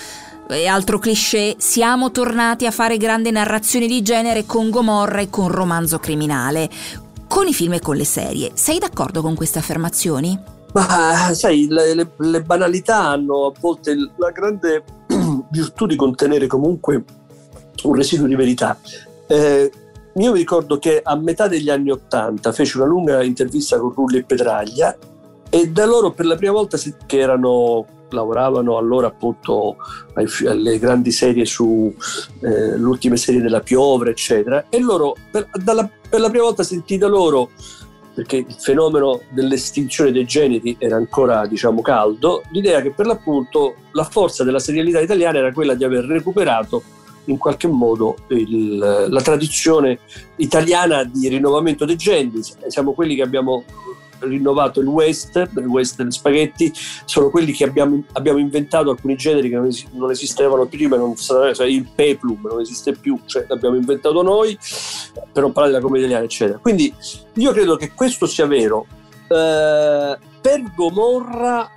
E 0.52 0.66
altro 0.66 0.98
cliché, 0.98 1.58
siamo 1.60 2.10
tornati 2.10 2.66
a 2.66 2.72
fare 2.72 2.98
grande 2.98 3.30
narrazione 3.30 3.86
di 3.86 4.02
genere 4.02 4.48
con 4.48 4.72
Gomorra 4.72 5.20
e 5.20 5.30
con 5.30 5.48
Romanzo 5.48 6.00
criminale. 6.00 6.68
Con 7.28 7.46
i 7.46 7.54
film 7.54 7.74
e 7.74 7.80
con 7.80 7.96
le 7.96 8.04
serie, 8.04 8.50
sei 8.56 8.80
d'accordo 8.80 9.22
con 9.22 9.36
queste 9.36 9.60
affermazioni? 9.60 10.36
Ma 10.74 11.32
sai, 11.36 11.68
le, 11.70 11.94
le, 11.94 12.10
le 12.18 12.42
banalità 12.42 13.10
hanno 13.10 13.46
a 13.46 13.54
volte 13.60 13.96
la 14.18 14.32
grande 14.32 14.84
virtù 15.52 15.86
di 15.86 15.96
contenere 15.96 16.48
comunque 16.48 17.04
un 17.84 17.94
residuo 17.94 18.26
di 18.26 18.36
verità. 18.36 18.76
Eh, 19.28 19.72
io 20.16 20.32
mi 20.32 20.38
ricordo 20.40 20.80
che 20.80 21.00
a 21.04 21.16
metà 21.16 21.48
degli 21.48 21.70
anni 21.70 21.92
Ottanta 21.92 22.52
feci 22.52 22.78
una 22.78 22.88
lunga 22.88 23.22
intervista 23.22 23.78
con 23.78 23.94
Rulli 23.94 24.18
e 24.18 24.24
Petraglia 24.24 24.98
e 25.48 25.70
da 25.70 25.86
loro 25.86 26.10
per 26.10 26.26
la 26.26 26.36
prima 26.36 26.54
volta 26.54 26.76
che 27.06 27.20
erano 27.20 27.86
lavoravano 28.10 28.78
allora 28.78 29.08
appunto 29.08 29.78
alle 30.14 30.80
grandi 30.80 31.12
serie 31.12 31.46
su 31.46 31.94
eh, 32.42 32.78
l'ultima 32.78 33.16
serie 33.16 33.42
della 33.42 33.62
Piovra 33.62 34.10
eccetera 34.10 34.66
e 34.70 34.80
loro 34.80 35.16
per, 35.32 35.50
dalla, 35.54 35.90
per 36.10 36.20
la 36.20 36.30
prima 36.30 36.46
volta 36.46 36.64
sentì 36.64 36.98
da 36.98 37.08
loro 37.08 37.50
perché 38.14 38.38
il 38.38 38.56
fenomeno 38.58 39.22
dell'estinzione 39.30 40.12
dei 40.12 40.26
generi 40.26 40.76
era 40.80 40.96
ancora 40.96 41.46
diciamo 41.46 41.82
caldo 41.82 42.44
l'idea 42.52 42.82
che 42.82 42.92
per 42.92 43.06
l'appunto 43.06 43.76
la 43.92 44.04
forza 44.04 44.44
della 44.44 44.60
serialità 44.60 45.00
italiana 45.00 45.38
era 45.38 45.54
quella 45.54 45.74
di 45.74 45.84
aver 45.84 46.06
recuperato 46.06 46.84
in 47.26 47.38
qualche 47.38 47.68
modo 47.68 48.18
il, 48.30 48.78
la 48.78 49.22
tradizione 49.22 50.00
italiana 50.38 51.04
di 51.04 51.28
rinnovamento 51.28 51.86
dei 51.86 51.96
generi 51.96 52.42
siamo 52.68 52.94
quelli 52.94 53.16
che 53.16 53.22
abbiamo 53.22 53.64
rinnovato 54.20 54.80
il 54.80 54.88
western, 54.88 55.52
il 55.58 55.66
western 55.66 56.12
spaghetti, 56.12 56.72
sono 57.06 57.30
quelli 57.30 57.52
che 57.52 57.64
abbiamo, 57.64 58.04
abbiamo 58.14 58.40
inventato 58.40 58.90
alcuni 58.90 59.16
generi 59.16 59.50
che 59.50 59.56
non, 59.56 59.70
non 59.92 60.12
esistevano 60.12 60.66
prima, 60.66 60.96
non, 60.98 61.16
cioè 61.16 61.66
il 61.66 61.88
peplum 61.94 62.48
non 62.48 62.62
esiste 62.62 62.94
più, 62.94 63.20
cioè 63.26 63.46
l'abbiamo 63.48 63.76
inventato 63.76 64.22
noi, 64.22 64.58
per 65.32 65.44
non 65.44 65.52
parlare 65.52 65.72
della 65.72 65.84
commedia 65.84 66.08
italiana, 66.08 66.26
eccetera. 66.26 66.60
Quindi 66.60 66.94
io 67.34 67.52
credo 67.52 67.76
che 67.76 67.92
questo 67.94 68.26
sia 68.26 68.46
vero. 68.46 68.86
Eh, 69.28 70.18
per 70.42 70.74
Gomorra, 70.76 71.70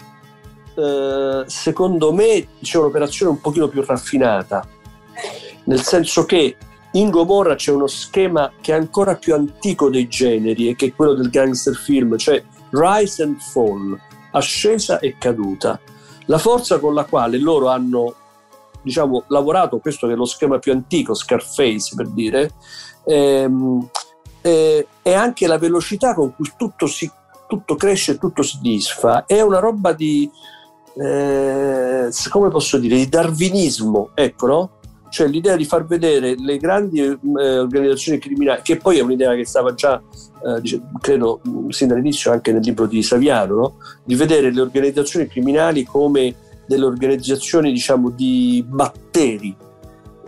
eh, 0.75 1.45
secondo 1.47 2.13
me, 2.13 2.47
c'è 2.63 2.79
un'operazione 2.79 3.33
un 3.33 3.41
pochino 3.41 3.69
più 3.69 3.83
raffinata, 3.85 4.67
nel 5.65 5.83
senso 5.83 6.25
che 6.25 6.57
in 6.93 7.11
Gomorra 7.11 7.55
c'è 7.55 7.73
uno 7.73 7.87
schema 7.87 8.53
che 8.61 8.73
è 8.73 8.77
ancora 8.77 9.17
più 9.17 9.35
antico 9.35 9.89
dei 9.89 10.09
generi 10.09 10.69
e 10.69 10.77
che 10.77 10.87
è 10.87 10.95
quello 10.95 11.15
del 11.15 11.31
gangster 11.31 11.75
film, 11.75 12.17
cioè 12.17 12.43
rise 12.71 13.23
and 13.23 13.39
fall, 13.41 13.99
ascesa 14.33 14.99
e 14.99 15.17
caduta. 15.19 15.81
La 16.27 16.39
forza 16.39 16.79
con 16.79 16.95
la 16.95 17.05
quale 17.05 17.39
loro 17.39 17.69
hanno 17.69 18.15
diciamo, 18.83 19.25
lavorato, 19.29 19.79
questo 19.79 20.07
che 20.07 20.13
è 20.13 20.17
lo 20.17 20.25
schema 20.25 20.59
più 20.59 20.73
antico, 20.73 21.15
Scarface 21.15 21.95
per 21.95 22.09
dire, 22.09 22.53
ehm, 23.05 23.89
eh, 24.43 24.87
è 25.01 25.13
anche 25.15 25.47
la 25.47 25.59
velocità 25.59 26.15
con 26.15 26.35
cui 26.35 26.51
tutto, 26.57 26.87
si, 26.87 27.11
tutto 27.49 27.77
cresce 27.77 28.13
e 28.13 28.19
tutto 28.19 28.43
si 28.43 28.59
disfa. 28.61 29.25
È 29.25 29.41
una 29.41 29.61
roba 29.61 29.93
di 29.93 30.31
eh, 30.95 32.11
come 32.29 32.51
posso 32.51 32.79
dire, 32.79 32.97
di 32.97 33.09
darwinismo, 33.09 34.11
ecco, 34.15 34.47
no? 34.47 34.71
Cioè 35.12 35.28
l'idea 35.28 35.57
di 35.57 35.66
far 35.66 35.85
vedere 35.85 36.35
le 36.38 36.57
grandi 36.57 37.00
eh, 37.00 37.59
organizzazioni 37.59 38.19
criminali, 38.19 38.62
che 38.62 38.78
poi 38.78 38.97
è 38.97 39.02
un'idea 39.02 39.35
che 39.35 39.45
stava 39.45 39.75
già, 39.75 40.00
eh, 40.42 40.61
dice, 40.62 40.81
credo, 41.02 41.42
sin 41.69 41.88
dall'inizio 41.88 42.33
anche 42.33 42.50
nel 42.50 42.62
libro 42.62 42.87
di 42.87 43.02
Saviano, 43.02 43.54
no? 43.54 43.75
di 44.02 44.14
vedere 44.14 44.50
le 44.50 44.62
organizzazioni 44.62 45.26
criminali 45.26 45.85
come 45.85 46.35
delle 46.66 46.87
organizzazioni, 46.87 47.71
diciamo, 47.73 48.09
di 48.09 48.64
batteri, 48.66 49.54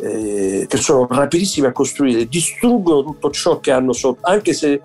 eh, 0.00 0.66
che 0.68 0.76
sono 0.76 1.06
rapidissime 1.08 1.68
a 1.68 1.72
costruire, 1.72 2.28
distruggono 2.28 3.04
tutto 3.04 3.30
ciò 3.30 3.60
che 3.60 3.70
hanno 3.70 3.94
sotto, 3.94 4.20
anche 4.26 4.52
se 4.52 4.82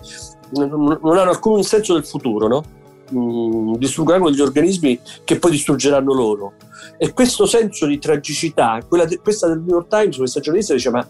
non 0.51 0.97
hanno 1.01 1.29
alcun 1.29 1.61
senso 1.63 1.93
del 1.93 2.05
futuro, 2.05 2.47
no? 2.47 2.63
Mm, 3.13 3.73
distruggeranno 3.75 4.29
gli 4.31 4.39
organismi 4.39 4.99
che 5.23 5.39
poi 5.39 5.51
distruggeranno 5.51 6.13
loro. 6.13 6.53
E 6.97 7.13
questo 7.13 7.45
senso 7.45 7.85
di 7.85 7.97
tragicità, 7.97 8.79
de, 8.87 9.19
questa 9.19 9.47
del 9.47 9.59
New 9.59 9.75
York 9.75 9.87
Times, 9.87 10.17
questa 10.17 10.39
giornalista 10.39 10.73
dice: 10.73 10.89
Ma 10.89 11.07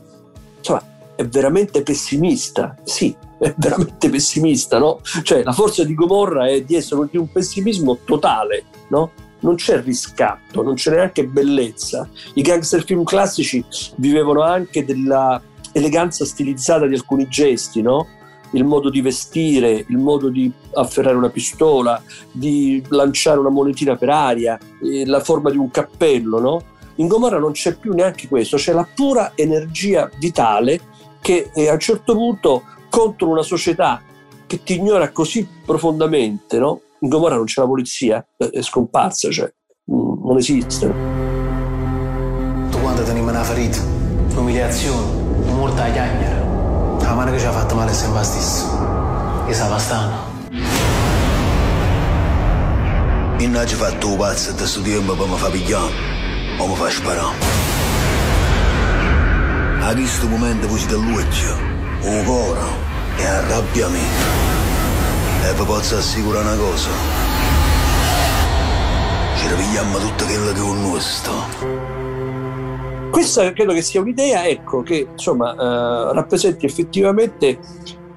insomma, 0.57 0.83
è 1.15 1.25
veramente 1.25 1.83
pessimista. 1.83 2.77
Sì, 2.83 3.15
è 3.37 3.53
veramente 3.57 4.09
pessimista, 4.09 4.79
no? 4.79 5.01
Cioè, 5.23 5.43
la 5.43 5.51
forza 5.51 5.83
di 5.83 5.93
Gomorra 5.93 6.47
è 6.47 6.61
di 6.61 6.75
essere 6.75 7.07
di 7.11 7.17
un 7.17 7.29
pessimismo 7.31 7.97
totale, 8.05 8.63
no? 8.89 9.11
Non 9.41 9.55
c'è 9.55 9.81
riscatto, 9.81 10.61
non 10.61 10.75
c'è 10.75 10.91
neanche 10.91 11.25
bellezza. 11.25 12.07
I 12.35 12.41
gangster 12.41 12.83
film 12.83 13.03
classici 13.03 13.63
vivevano 13.95 14.41
anche 14.41 14.85
della 14.85 15.41
eleganza 15.71 16.25
stilizzata 16.25 16.87
di 16.87 16.95
alcuni 16.95 17.27
gesti, 17.27 17.81
no? 17.81 18.07
Il 18.51 18.63
modo 18.63 18.89
di 18.89 19.01
vestire, 19.01 19.85
il 19.87 19.97
modo 19.97 20.29
di 20.29 20.51
afferrare 20.73 21.15
una 21.15 21.29
pistola, 21.29 22.01
di 22.31 22.83
lanciare 22.89 23.39
una 23.39 23.49
monetina 23.49 23.95
per 23.95 24.09
aria, 24.09 24.57
eh, 24.81 25.05
la 25.05 25.19
forma 25.19 25.49
di 25.49 25.57
un 25.57 25.69
cappello, 25.69 26.39
no? 26.39 26.63
In 26.95 27.07
Gomorra 27.07 27.39
non 27.39 27.51
c'è 27.51 27.75
più 27.77 27.93
neanche 27.93 28.27
questo, 28.27 28.57
c'è 28.57 28.73
la 28.73 28.87
pura 28.93 29.31
energia 29.35 30.09
vitale 30.19 30.81
che 31.21 31.51
a 31.55 31.73
un 31.73 31.79
certo 31.79 32.13
punto 32.13 32.63
contro 32.89 33.29
una 33.29 33.43
società 33.43 34.01
che 34.47 34.63
ti 34.63 34.75
ignora 34.75 35.11
così 35.11 35.47
profondamente, 35.65 36.57
no? 36.57 36.81
In 37.01 37.09
Gomorra 37.09 37.35
non 37.35 37.45
c'è 37.45 37.61
la 37.61 37.67
polizia, 37.67 38.27
è 38.35 38.61
scomparsa, 38.61 39.29
cioè 39.29 39.53
mm, 39.91 40.25
non 40.25 40.37
esiste. 40.37 40.87
Tu 42.69 42.79
quando 42.81 43.03
te 43.03 43.13
ne 43.13 43.19
una 43.19 43.43
ferita, 43.43 43.79
umiliazione, 44.35 45.51
morta 45.53 45.83
a 45.83 45.91
chiagnere, 45.91 46.38
la 47.09 47.15
mano 47.15 47.31
che 47.31 47.39
ci 47.39 47.45
ha 47.45 47.51
fatto 47.51 47.73
male 47.73 47.91
sempre 47.91 48.19
la 48.19 48.23
stessa. 48.23 48.65
E 49.47 49.53
sa 49.53 49.67
bastano. 49.67 50.27
Non 53.39 53.55
ho 53.55 53.65
fatto 53.65 54.07
un 54.09 54.17
pazzo 54.17 54.51
da 54.51 54.65
tempo 54.65 55.15
per 55.15 55.27
mi 55.27 55.37
far 55.37 55.49
pigliare 55.49 55.91
o 56.59 56.67
mi 56.67 56.75
fa 56.75 56.89
sparare. 56.89 57.35
A 59.81 59.93
questo 59.93 60.27
momento 60.27 60.67
voce 60.67 60.85
dell'occhio, 60.85 61.57
un 62.01 62.23
cuore 62.25 62.61
e 63.17 63.25
arrabbiamento. 63.25 64.27
E 65.45 65.53
vi 65.53 65.63
posso 65.63 65.97
assicurare 65.97 66.45
una 66.45 66.57
cosa. 66.57 66.89
Ci 69.35 69.47
ripigliamo 69.47 69.97
tutto 69.97 70.25
quello 70.25 70.51
che 70.51 70.59
è 70.59 70.63
nostro. 70.81 71.98
Questa 73.11 73.51
credo 73.53 73.73
che 73.73 73.81
sia 73.81 74.01
un'idea 74.01 74.47
ecco, 74.47 74.81
che 74.81 75.07
insomma, 75.11 75.53
eh, 75.53 76.13
rappresenti 76.13 76.65
effettivamente 76.65 77.59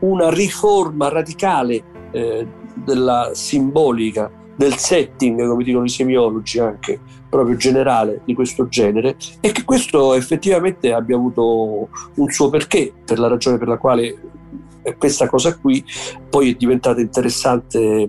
una 0.01 0.31
riforma 0.31 1.09
radicale 1.09 1.83
eh, 2.11 2.47
della 2.75 3.31
simbolica, 3.33 4.31
del 4.55 4.75
setting, 4.77 5.47
come 5.49 5.65
dicono 5.65 5.85
i 5.85 5.89
semiologi 5.89 6.59
anche 6.59 7.01
proprio 7.29 7.57
generale 7.57 8.21
di 8.25 8.35
questo 8.35 8.69
genere 8.69 9.17
e 9.41 9.51
che 9.53 9.65
questo 9.65 10.13
effettivamente 10.15 10.93
abbia 10.93 11.17
avuto 11.17 11.89
un 12.17 12.29
suo 12.29 12.51
perché, 12.51 12.93
per 13.05 13.19
la 13.19 13.29
ragione 13.29 13.57
per 13.57 13.69
la 13.69 13.79
quale 13.79 14.19
questa 14.99 15.29
cosa 15.29 15.57
qui 15.57 15.85
poi 16.29 16.53
è 16.53 16.55
diventata 16.55 17.01
interessante. 17.01 18.09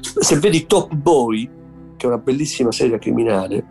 Se 0.00 0.38
vedi 0.38 0.66
Top 0.66 0.94
Boy, 0.94 1.48
che 1.96 2.06
è 2.06 2.08
una 2.08 2.18
bellissima 2.18 2.72
serie 2.72 2.98
criminale, 2.98 3.64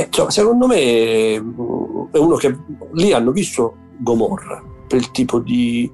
eh, 0.00 0.06
insomma, 0.06 0.30
secondo 0.30 0.66
me 0.66 1.40
mm, 1.40 2.12
è 2.12 2.18
uno 2.18 2.36
che 2.36 2.56
lì 2.92 3.12
hanno 3.12 3.32
visto 3.32 3.76
Gomorra 3.98 4.62
per 4.88 4.98
il 4.98 5.10
tipo 5.10 5.38
di... 5.38 5.88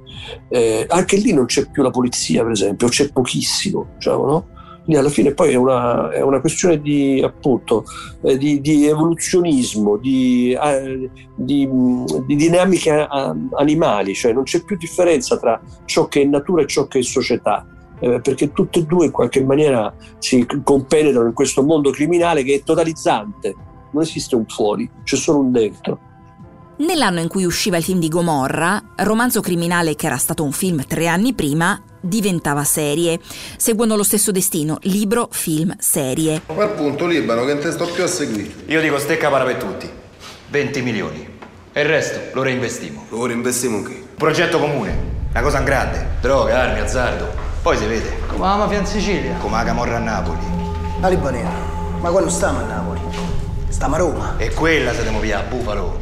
Eh, 0.49 0.87
anche 0.89 1.17
lì 1.17 1.33
non 1.33 1.47
c'è 1.47 1.69
più 1.69 1.83
la 1.83 1.91
polizia, 1.91 2.43
per 2.43 2.53
esempio, 2.53 2.89
c'è 2.89 3.11
pochissimo, 3.11 3.89
diciamo, 3.97 4.25
no? 4.25 4.47
Lì 4.87 4.97
alla 4.97 5.09
fine 5.09 5.33
poi 5.33 5.53
è 5.53 5.57
una, 5.57 6.11
è 6.11 6.21
una 6.21 6.41
questione 6.41 6.81
di, 6.81 7.21
appunto, 7.25 7.85
eh, 8.23 8.37
di, 8.39 8.61
di, 8.61 8.87
evoluzionismo, 8.87 9.97
di, 9.97 10.53
eh, 10.53 11.11
di, 11.35 11.69
di 12.27 12.37
dinamiche 12.37 13.07
animali, 13.57 14.15
cioè 14.15 14.33
non 14.33 14.45
c'è 14.45 14.63
più 14.63 14.77
differenza 14.77 15.39
tra 15.39 15.61
ciò 15.87 16.07
che 16.07 16.23
è 16.23 16.25
natura 16.25 16.63
e 16.63 16.67
ciò 16.67 16.87
che 16.87 17.01
è 17.01 17.03
società. 17.03 17.67
Eh, 18.01 18.21
perché 18.21 18.53
tutte 18.53 18.81
e 18.81 18.85
due 18.85 19.07
in 19.07 19.13
qualche 19.13 19.43
maniera 19.43 19.95
si 20.19 20.45
compenetrano 20.63 21.29
in 21.29 21.33
questo 21.33 21.63
mondo 21.63 21.91
criminale 21.91 22.43
che 22.43 22.57
è 22.57 22.63
totalizzante, 22.63 23.55
non 23.95 24.03
esiste 24.03 24.35
un 24.35 24.45
fuori, 24.47 24.91
c'è 25.05 25.17
solo 25.17 25.39
un 25.39 25.53
dentro. 25.53 25.99
Nell'anno 26.77 27.21
in 27.21 27.29
cui 27.29 27.45
usciva 27.45 27.77
il 27.77 27.85
film 27.85 28.01
di 28.01 28.09
Gomorra, 28.09 28.83
Romanzo 28.97 29.41
criminale 29.41 29.95
che 29.95 30.07
era 30.07 30.17
stato 30.17 30.43
un 30.43 30.51
film 30.51 30.85
tre 30.85 31.07
anni 31.07 31.33
prima, 31.33 31.81
diventava 32.01 32.65
serie, 32.65 33.21
seguendo 33.57 33.95
lo 33.95 34.03
stesso 34.03 34.33
destino, 34.33 34.79
libro, 34.83 35.29
film, 35.31 35.73
serie. 35.79 36.43
A 36.47 36.53
quel 36.53 36.71
punto 36.71 37.07
Libano 37.07 37.45
che 37.45 37.55
non 37.55 37.63
te 37.63 37.71
sto 37.71 37.87
più 37.87 38.03
a 38.03 38.09
seguire. 38.09 38.53
Io 38.67 38.81
dico 38.81 38.99
stecca 38.99 39.31
para 39.31 39.45
per 39.45 39.57
tutti, 39.57 39.89
20 40.49 40.83
milioni. 40.83 41.29
E 41.73 41.81
il 41.81 41.87
resto 41.87 42.19
lo 42.33 42.43
reinvestimo. 42.43 43.07
Lo 43.11 43.27
reinvestimo 43.27 43.79
in 43.79 43.85
che? 43.85 44.05
Progetto 44.17 44.59
comune, 44.59 44.97
una 45.31 45.43
cosa 45.43 45.59
in 45.59 45.65
grande, 45.65 46.07
droga, 46.21 46.61
armi, 46.61 46.81
azzardo. 46.81 47.27
Poi 47.63 47.77
si 47.77 47.87
vede. 47.87 48.19
Come 48.27 48.47
la 48.47 48.57
mafia 48.57 48.79
in 48.79 48.87
Sicilia. 48.87 49.37
Come 49.37 49.57
la 49.57 49.65
camorra 49.65 49.97
a 49.97 50.01
Napoli. 50.01 50.39
La 51.01 51.09
Libanera, 51.09 51.51
ma 52.01 52.11
quello 52.11 52.29
stiamo 52.29 52.59
a 52.59 52.63
Napoli. 52.63 53.01
Stiamo 53.75 53.97
a 53.97 53.99
Roma. 53.99 54.37
E 54.37 54.55
quella 54.55 54.95
se 54.95 55.03
devo 55.03 55.19
via 55.19 55.41
a 55.41 55.43
Bufalo. 55.43 56.01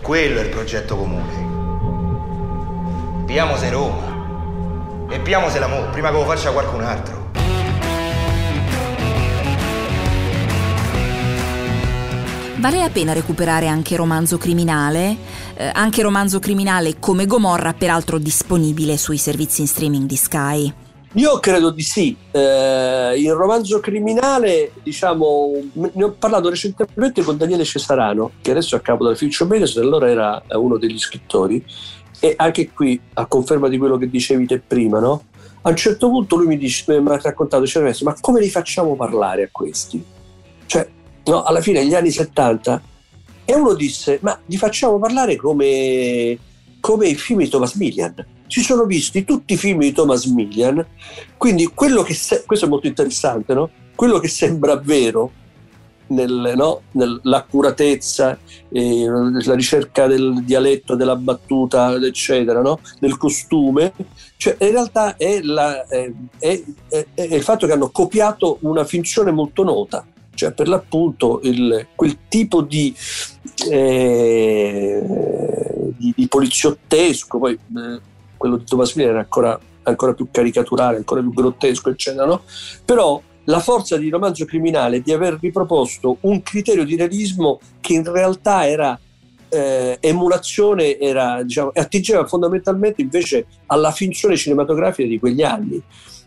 Quello 0.00 0.38
è 0.38 0.44
il 0.44 0.48
progetto 0.48 0.96
comune. 0.96 1.42
Piamo 3.26 3.56
se 3.56 3.68
Roma. 3.68 5.08
E 5.10 5.18
piamo 5.18 5.48
se 5.48 5.58
l'amore, 5.58 5.90
prima 5.90 6.10
che 6.10 6.14
lo 6.14 6.24
faccia 6.24 6.52
qualcun 6.52 6.84
altro. 6.84 7.32
Vale 12.58 12.78
la 12.78 12.90
pena 12.90 13.12
recuperare 13.12 13.66
anche 13.66 13.96
romanzo 13.96 14.38
criminale? 14.38 15.16
Eh, 15.56 15.68
anche 15.74 16.00
romanzo 16.00 16.38
criminale 16.38 17.00
come 17.00 17.26
Gomorra, 17.26 17.72
peraltro 17.74 18.18
disponibile 18.18 18.96
sui 18.96 19.18
servizi 19.18 19.62
in 19.62 19.66
streaming 19.66 20.06
di 20.06 20.16
Sky. 20.16 20.74
Io 21.14 21.38
credo 21.38 21.70
di 21.70 21.82
sì. 21.82 22.16
Eh, 22.30 23.14
il 23.16 23.32
romanzo 23.32 23.78
criminale, 23.78 24.72
diciamo, 24.82 25.52
ne 25.72 26.04
ho 26.04 26.10
parlato 26.12 26.48
recentemente 26.48 27.22
con 27.22 27.36
Daniele 27.36 27.64
Cesarano, 27.64 28.32
che 28.40 28.50
adesso 28.50 28.74
è 28.74 28.78
a 28.78 28.80
capo 28.80 29.04
della 29.04 29.16
Future 29.16 29.48
Medias, 29.48 29.76
allora 29.76 30.10
era 30.10 30.42
uno 30.54 30.76
degli 30.76 30.98
scrittori, 30.98 31.64
e 32.18 32.34
anche 32.36 32.72
qui, 32.72 33.00
a 33.14 33.26
conferma 33.26 33.68
di 33.68 33.78
quello 33.78 33.96
che 33.96 34.08
dicevi 34.08 34.46
te 34.46 34.58
prima, 34.58 34.98
no? 34.98 35.24
A 35.62 35.68
un 35.70 35.76
certo 35.76 36.08
punto 36.08 36.36
lui 36.36 36.46
mi, 36.46 36.58
dice, 36.58 37.00
mi 37.00 37.10
ha 37.10 37.20
raccontato, 37.22 37.62
diceva, 37.62 37.90
ma 38.02 38.16
come 38.20 38.40
li 38.40 38.50
facciamo 38.50 38.96
parlare 38.96 39.44
a 39.44 39.48
questi? 39.52 40.04
Cioè, 40.66 40.88
no, 41.26 41.42
alla 41.44 41.60
fine, 41.60 41.80
negli 41.80 41.94
anni 41.94 42.10
70, 42.10 42.82
e 43.44 43.54
uno 43.54 43.74
disse, 43.74 44.18
ma 44.22 44.36
li 44.46 44.56
facciamo 44.56 44.98
parlare 44.98 45.36
come, 45.36 46.36
come 46.80 47.06
i 47.06 47.14
film 47.14 47.38
di 47.38 47.48
Thomas 47.48 47.74
Millian. 47.74 48.14
Si 48.46 48.60
sono 48.60 48.84
visti 48.84 49.24
tutti 49.24 49.54
i 49.54 49.56
film 49.56 49.80
di 49.80 49.92
Thomas 49.92 50.26
Millian, 50.26 50.84
quindi 51.36 51.66
quello 51.74 52.02
che, 52.02 52.14
se- 52.14 52.44
questo 52.46 52.66
è 52.66 52.68
molto 52.68 52.86
interessante, 52.86 53.54
no? 53.54 53.70
quello 53.94 54.18
che 54.18 54.28
sembra 54.28 54.76
vero, 54.76 55.32
nel, 56.08 56.52
no? 56.54 56.82
nell'accuratezza, 56.92 58.38
eh, 58.70 59.06
la 59.06 59.54
ricerca 59.54 60.06
del 60.06 60.42
dialetto, 60.44 60.94
della 60.94 61.16
battuta, 61.16 61.94
eccetera, 61.94 62.60
no? 62.60 62.80
del 63.00 63.16
costume, 63.16 63.92
cioè 64.36 64.56
in 64.60 64.70
realtà 64.70 65.16
è, 65.16 65.40
la, 65.40 65.86
è, 65.86 66.10
è, 66.38 66.62
è, 66.88 67.22
il 67.22 67.42
fatto 67.42 67.66
che 67.66 67.72
hanno 67.72 67.90
copiato 67.90 68.58
una 68.60 68.84
finzione 68.84 69.30
molto 69.30 69.62
nota 69.64 70.06
cioè 70.34 70.52
per 70.52 70.68
l'appunto 70.68 71.40
il, 71.44 71.86
quel 71.94 72.18
tipo 72.28 72.60
di, 72.62 72.94
eh, 73.70 75.00
di, 75.96 76.12
di 76.14 76.28
poliziottesco, 76.28 77.38
poi 77.38 77.52
eh, 77.52 78.00
quello 78.44 78.58
di 78.58 78.64
Thomas 78.64 78.92
Miller 78.94 79.12
era 79.12 79.20
ancora, 79.20 79.58
ancora, 79.84 80.12
più 80.12 80.28
caricaturale, 80.30 80.98
ancora 80.98 81.22
più 81.22 81.32
grottesco, 81.32 81.88
eccetera, 81.88 82.26
no? 82.26 82.42
però 82.84 83.20
la 83.44 83.60
forza 83.60 83.96
di 83.96 84.10
romanzo 84.10 84.44
criminale 84.44 84.98
è 84.98 85.00
di 85.00 85.12
aver 85.12 85.38
riproposto 85.40 86.18
un 86.20 86.42
criterio 86.42 86.84
di 86.84 86.96
realismo 86.96 87.60
che 87.80 87.94
in 87.94 88.10
realtà 88.10 88.66
era 88.66 88.98
eh, 89.48 89.96
emulazione, 90.00 90.98
era, 90.98 91.42
diciamo, 91.42 91.70
attingeva 91.72 92.26
fondamentalmente 92.26 93.00
invece 93.00 93.46
alla 93.66 93.92
finzione 93.92 94.36
cinematografica 94.36 95.08
di 95.08 95.18
quegli 95.18 95.42
anni, 95.42 95.82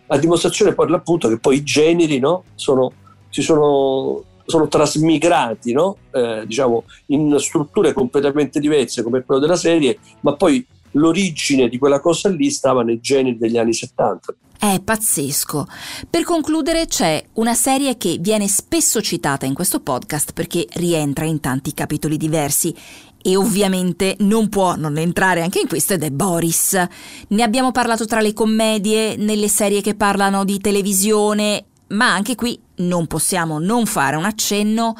a 0.08 0.18
dimostrazione 0.18 0.74
poi 0.74 0.90
l'appunto 0.90 1.28
che 1.28 1.38
poi 1.38 1.58
i 1.58 1.64
generi 1.64 2.18
no, 2.18 2.46
sono 2.56 2.92
si 3.30 3.42
sono, 3.44 4.24
sono 4.46 4.68
trasmigrati 4.68 5.72
no? 5.74 5.98
eh, 6.12 6.44
diciamo, 6.48 6.86
in 7.08 7.36
strutture 7.40 7.94
completamente 7.94 8.60
diverse 8.60 9.04
come 9.04 9.24
quello 9.24 9.40
della 9.40 9.56
serie, 9.56 10.00
ma 10.22 10.34
poi 10.36 10.66
l'origine 10.98 11.70
di 11.70 11.78
quella 11.78 12.00
cosa 12.00 12.30
lì 12.30 12.50
stava 12.50 12.84
nei 12.84 13.00
geni 13.00 13.38
degli 13.38 13.58
anni 13.58 13.74
70. 13.74 14.36
È 14.60 14.82
pazzesco. 14.84 15.68
Per 16.10 16.24
concludere 16.24 16.88
c'è 16.88 17.24
una 17.34 17.54
serie 17.54 17.96
che 17.98 18.18
viene 18.20 18.48
spesso 18.48 19.02
citata 19.02 19.46
in 19.46 19.54
questo 19.54 19.82
podcast 19.82 20.34
perché 20.34 20.66
rientra 20.74 21.26
in 21.26 21.40
tanti 21.40 21.74
capitoli 21.74 22.18
diversi 22.18 22.74
e 23.22 23.36
ovviamente 23.36 24.16
non 24.20 24.50
può 24.50 24.76
non 24.76 24.98
entrare 24.98 25.42
anche 25.42 25.60
in 25.60 25.68
questo 25.68 25.94
ed 25.94 26.04
è 26.04 26.10
Boris. 26.10 26.82
Ne 27.28 27.44
abbiamo 27.44 27.72
parlato 27.72 28.06
tra 28.06 28.20
le 28.20 28.34
commedie, 28.34 29.16
nelle 29.16 29.48
serie 29.48 29.82
che 29.82 29.96
parlano 29.96 30.44
di 30.44 30.60
televisione, 30.60 31.66
ma 31.90 32.14
anche 32.14 32.36
qui 32.36 32.60
non 32.78 33.06
possiamo 33.06 33.60
non 33.60 33.86
fare 33.86 34.16
un 34.16 34.26
accenno 34.26 34.96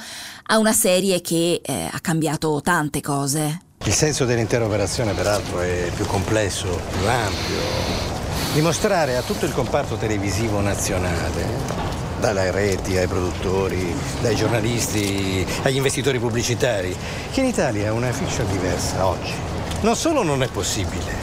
a 0.50 0.58
una 0.58 0.74
serie 0.74 1.22
che 1.22 1.62
eh, 1.64 1.90
ha 1.92 2.00
cambiato 2.00 2.60
tante 2.62 3.02
cose. 3.02 3.62
Il 3.84 3.94
senso 3.94 4.26
dell'intera 4.26 4.66
operazione 4.66 5.14
peraltro 5.14 5.62
è 5.62 5.90
più 5.96 6.06
complesso, 6.06 6.68
più 6.92 7.08
ampio. 7.08 7.56
Dimostrare 8.54 9.16
a 9.16 9.22
tutto 9.22 9.46
il 9.46 9.54
comparto 9.54 9.96
televisivo 9.96 10.60
nazionale 10.60 11.46
dalle 12.20 12.52
reti 12.52 12.98
ai 12.98 13.08
produttori, 13.08 13.96
dai 14.20 14.36
giornalisti 14.36 15.46
agli 15.64 15.78
investitori 15.78 16.20
pubblicitari, 16.20 16.96
che 17.32 17.40
in 17.40 17.46
Italia 17.46 17.94
una 17.94 18.12
fiction 18.12 18.50
diversa 18.52 19.06
oggi. 19.06 19.34
Non 19.82 19.96
solo 19.96 20.24
non 20.24 20.44
è 20.44 20.48
possibile, 20.48 21.14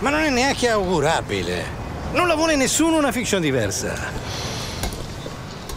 ma 0.00 0.10
non 0.10 0.22
è 0.22 0.30
neanche 0.30 0.68
augurabile. 0.68 1.82
Non 2.12 2.26
la 2.26 2.34
vuole 2.34 2.56
nessuno 2.56 2.96
una 2.96 3.12
fiction 3.12 3.40
diversa. 3.40 3.94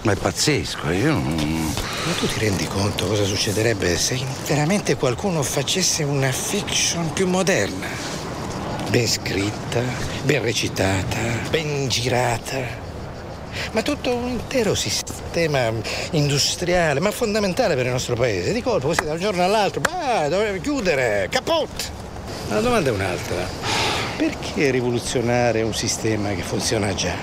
Ma 0.07 0.13
è 0.13 0.15
pazzesco, 0.15 0.89
io 0.91 1.11
non... 1.11 1.73
Ma 2.05 2.13
tu 2.13 2.27
ti 2.27 2.39
rendi 2.39 2.65
conto 2.65 3.07
cosa 3.07 3.25
succederebbe 3.25 3.97
se 3.97 4.17
veramente 4.45 4.95
qualcuno 4.95 5.43
facesse 5.43 6.03
una 6.03 6.31
fiction 6.31 7.11
più 7.11 7.27
moderna? 7.27 7.87
Ben 8.87 9.05
scritta, 9.05 9.81
ben 10.23 10.43
recitata, 10.43 11.17
ben 11.49 11.89
girata 11.89 12.85
ma 13.73 13.81
tutto 13.81 14.15
un 14.15 14.29
intero 14.29 14.75
sistema 14.75 15.73
industriale, 16.11 17.01
ma 17.01 17.11
fondamentale 17.11 17.75
per 17.75 17.87
il 17.87 17.91
nostro 17.91 18.15
paese. 18.15 18.53
Di 18.53 18.61
colpo, 18.61 18.87
così 18.87 19.03
da 19.03 19.11
un 19.11 19.19
giorno 19.19 19.43
all'altro, 19.43 19.81
bah, 19.81 20.29
doveva 20.29 20.57
chiudere, 20.59 21.27
caput! 21.29 21.91
Ma 22.47 22.55
la 22.55 22.61
domanda 22.61 22.91
è 22.91 22.93
un'altra. 22.93 23.45
Perché 24.15 24.69
rivoluzionare 24.69 25.63
un 25.63 25.73
sistema 25.73 26.29
che 26.29 26.43
funziona 26.43 26.93
già? 26.93 27.15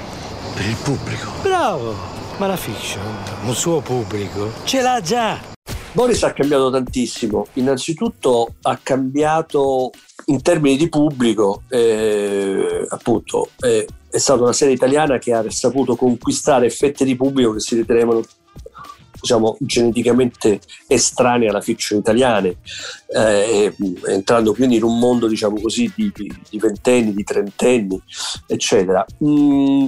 Per 0.55 0.67
il 0.67 0.77
pubblico. 0.77 1.31
Bravo! 1.41 2.14
Ma 2.39 2.49
la 2.49 2.57
fiction, 2.57 3.05
un 3.45 3.55
suo 3.55 3.81
pubblico, 3.81 4.51
ce 4.65 4.83
l'ha 4.83 5.01
già. 5.01 5.39
Boris 5.93 6.25
ha 6.25 6.33
cambiato 6.33 6.69
tantissimo. 6.69 7.47
Innanzitutto 7.55 8.55
ha 8.63 8.77
cambiato 8.83 9.93
in 10.27 10.43
termini 10.43 10.77
di 10.77 10.89
pubblico, 10.89 11.63
eh, 11.69 12.85
appunto, 12.89 13.51
eh, 13.61 13.87
è 14.11 14.19
stata 14.19 14.43
una 14.43 14.53
serie 14.53 14.75
italiana 14.75 15.19
che 15.19 15.33
ha 15.33 15.49
saputo 15.49 15.95
conquistare 15.95 16.71
fette 16.71 17.05
di 17.05 17.15
pubblico 17.15 17.53
che 17.53 17.61
si 17.61 17.77
ritenevano 17.77 18.23
diciamo, 19.21 19.57
geneticamente 19.61 20.61
estranee 20.89 21.49
alla 21.49 21.61
fiction 21.61 22.01
italiane, 22.01 22.57
eh, 23.09 23.73
entrando 24.09 24.53
quindi 24.55 24.77
in 24.77 24.83
un 24.83 24.99
mondo 24.99 25.29
diciamo 25.29 25.61
così, 25.61 25.91
di, 25.95 26.11
di, 26.13 26.35
di 26.51 26.59
ventenni, 26.59 27.15
di 27.15 27.23
trentenni, 27.23 28.03
eccetera. 28.49 29.05
Mm, 29.25 29.87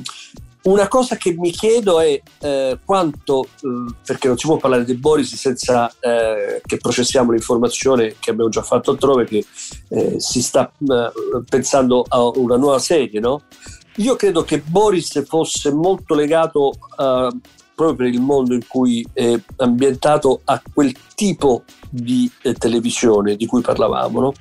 una 0.67 0.89
cosa 0.89 1.17
che 1.17 1.35
mi 1.37 1.51
chiedo 1.51 2.01
è 2.01 2.21
eh, 2.41 2.79
quanto, 2.85 3.45
eh, 3.45 3.95
perché 4.05 4.29
non 4.29 4.37
si 4.37 4.47
può 4.47 4.57
parlare 4.57 4.85
di 4.85 4.95
Boris 4.95 5.35
senza 5.35 5.93
eh, 6.01 6.61
che 6.65 6.77
processiamo 6.77 7.33
l'informazione 7.33 8.17
che 8.19 8.31
abbiamo 8.31 8.51
già 8.51 8.63
fatto 8.63 8.93
altrove, 8.93 9.25
che 9.25 9.45
eh, 9.89 10.21
si 10.21 10.43
sta 10.43 10.71
eh, 10.79 11.13
pensando 11.49 12.05
a 12.09 12.27
una 12.29 12.57
nuova 12.57 12.79
serie, 12.79 13.21
no? 13.21 13.43
Io 13.97 14.17
credo 14.17 14.43
che 14.43 14.61
Boris 14.61 15.25
fosse 15.27 15.73
molto 15.73 16.15
legato 16.15 16.73
uh, 16.99 17.41
proprio 17.75 17.97
per 17.97 18.07
il 18.09 18.21
mondo 18.21 18.53
in 18.53 18.67
cui 18.67 19.07
è 19.13 19.39
ambientato 19.57 20.41
a 20.45 20.61
quel 20.75 20.95
tipo 21.15 21.65
di 21.89 22.31
eh, 22.43 22.53
televisione 22.55 23.37
di 23.37 23.47
cui 23.47 23.63
parlavamo. 23.63 24.21
No? 24.21 24.33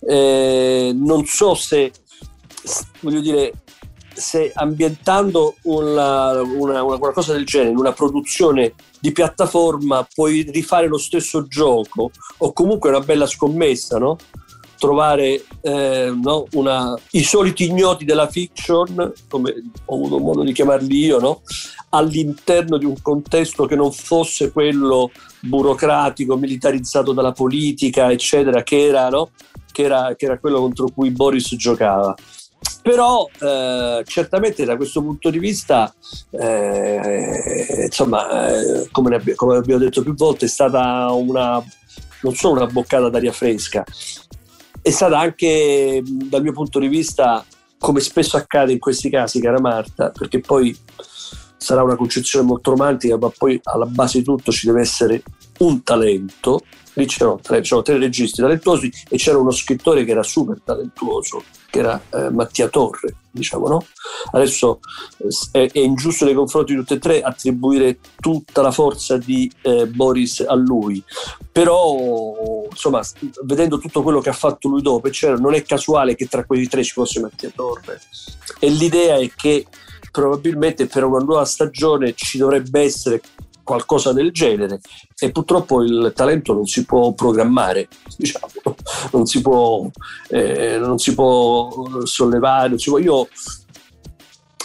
Eh, 0.00 0.92
non 0.94 1.24
so 1.24 1.54
se, 1.54 1.92
voglio 3.00 3.20
dire, 3.20 3.63
se 4.14 4.52
ambientando 4.54 5.56
una, 5.62 6.40
una, 6.40 6.82
una, 6.82 6.98
qualcosa 6.98 7.32
del 7.32 7.44
genere 7.44 7.74
una 7.74 7.92
produzione 7.92 8.74
di 9.00 9.12
piattaforma 9.12 10.06
puoi 10.12 10.42
rifare 10.50 10.86
lo 10.86 10.98
stesso 10.98 11.46
gioco 11.46 12.10
o 12.38 12.52
comunque 12.52 12.90
una 12.90 13.00
bella 13.00 13.26
scommessa, 13.26 13.98
no? 13.98 14.16
trovare 14.78 15.42
eh, 15.62 16.12
no, 16.14 16.46
una, 16.52 16.94
i 17.12 17.22
soliti 17.22 17.64
ignoti 17.64 18.04
della 18.04 18.28
fiction, 18.28 19.12
come 19.28 19.54
ho 19.84 19.94
avuto 19.94 20.18
modo 20.18 20.42
di 20.42 20.52
chiamarli 20.52 21.04
io, 21.04 21.18
no? 21.18 21.40
all'interno 21.90 22.76
di 22.76 22.84
un 22.84 23.00
contesto 23.00 23.66
che 23.66 23.76
non 23.76 23.92
fosse 23.92 24.52
quello 24.52 25.10
burocratico, 25.40 26.36
militarizzato 26.36 27.12
dalla 27.12 27.32
politica, 27.32 28.10
eccetera, 28.10 28.62
che 28.62 28.86
era, 28.86 29.08
che 29.72 29.82
era, 29.82 30.14
che 30.16 30.24
era 30.26 30.38
quello 30.38 30.60
contro 30.60 30.88
cui 30.92 31.10
Boris 31.10 31.54
giocava. 31.56 32.14
Però 32.82 33.28
eh, 33.40 34.02
certamente 34.06 34.64
da 34.64 34.76
questo 34.76 35.00
punto 35.00 35.30
di 35.30 35.38
vista, 35.38 35.92
eh, 36.30 37.84
insomma, 37.86 38.48
eh, 38.48 38.88
come, 38.90 39.16
abbiamo, 39.16 39.36
come 39.36 39.56
abbiamo 39.56 39.82
detto 39.82 40.02
più 40.02 40.14
volte, 40.14 40.44
è 40.44 40.48
stata 40.48 41.10
una, 41.12 41.62
non 42.22 42.34
solo 42.34 42.60
una 42.60 42.70
boccata 42.70 43.08
d'aria 43.08 43.32
fresca, 43.32 43.84
è 44.82 44.90
stata 44.90 45.18
anche 45.18 46.02
dal 46.04 46.42
mio 46.42 46.52
punto 46.52 46.78
di 46.78 46.88
vista, 46.88 47.42
come 47.78 48.00
spesso 48.00 48.36
accade 48.36 48.72
in 48.72 48.78
questi 48.78 49.08
casi, 49.08 49.40
cara 49.40 49.60
Marta, 49.60 50.10
perché 50.10 50.40
poi 50.40 50.76
sarà 51.56 51.82
una 51.82 51.96
concezione 51.96 52.44
molto 52.44 52.70
romantica, 52.70 53.16
ma 53.16 53.30
poi 53.30 53.58
alla 53.62 53.86
base 53.86 54.18
di 54.18 54.24
tutto 54.24 54.52
ci 54.52 54.66
deve 54.66 54.82
essere 54.82 55.22
un 55.60 55.82
talento. 55.82 56.60
Lì 56.94 57.06
c'erano 57.06 57.38
tre, 57.40 57.60
c'erano 57.60 57.82
tre 57.82 57.98
registi 57.98 58.40
talentuosi 58.40 58.90
e 59.08 59.16
c'era 59.16 59.38
uno 59.38 59.50
scrittore 59.50 60.04
che 60.04 60.12
era 60.12 60.22
super 60.22 60.60
talentuoso, 60.64 61.42
che 61.70 61.78
era 61.80 62.00
eh, 62.10 62.30
Mattia 62.30 62.68
Torre, 62.68 63.16
diciamo, 63.30 63.68
no? 63.68 63.86
Adesso 64.32 64.80
eh, 65.52 65.70
è, 65.72 65.78
ingiusto 65.78 66.24
nei 66.24 66.34
confronti 66.34 66.72
di 66.72 66.78
tutte 66.78 66.94
e 66.94 66.98
tre 66.98 67.20
attribuire 67.20 67.98
tutta 68.20 68.62
la 68.62 68.70
forza 68.70 69.16
di 69.16 69.50
eh, 69.62 69.86
Boris 69.86 70.44
a 70.46 70.54
lui, 70.54 71.02
però 71.50 72.66
insomma, 72.70 73.02
vedendo 73.44 73.78
tutto 73.78 74.02
quello 74.02 74.20
che 74.20 74.30
ha 74.30 74.34
fatto 74.34 74.68
lui 74.68 74.82
dopo, 74.82 75.08
eccetera, 75.08 75.38
non 75.38 75.54
è 75.54 75.62
casuale 75.62 76.14
che 76.14 76.26
tra 76.26 76.44
quei 76.44 76.68
tre 76.68 76.84
ci 76.84 76.92
fosse 76.92 77.20
Mattia 77.20 77.50
Torre. 77.54 78.00
E 78.60 78.70
l'idea 78.70 79.16
è 79.16 79.30
che 79.34 79.66
probabilmente 80.14 80.86
per 80.86 81.02
una 81.02 81.24
nuova 81.24 81.44
stagione 81.44 82.14
ci 82.14 82.38
dovrebbe 82.38 82.82
essere 82.82 83.20
qualcosa 83.64 84.12
del 84.12 84.30
genere 84.30 84.80
e 85.18 85.32
purtroppo 85.32 85.82
il 85.82 86.12
talento 86.14 86.52
non 86.52 86.66
si 86.66 86.84
può 86.84 87.12
programmare, 87.14 87.88
diciamo, 88.16 88.46
non, 89.12 89.26
si 89.26 89.40
può, 89.40 89.90
eh, 90.28 90.78
non 90.78 90.98
si 90.98 91.14
può 91.14 92.04
sollevare. 92.04 92.78
Si 92.78 92.90
può. 92.90 92.98
Io 92.98 93.26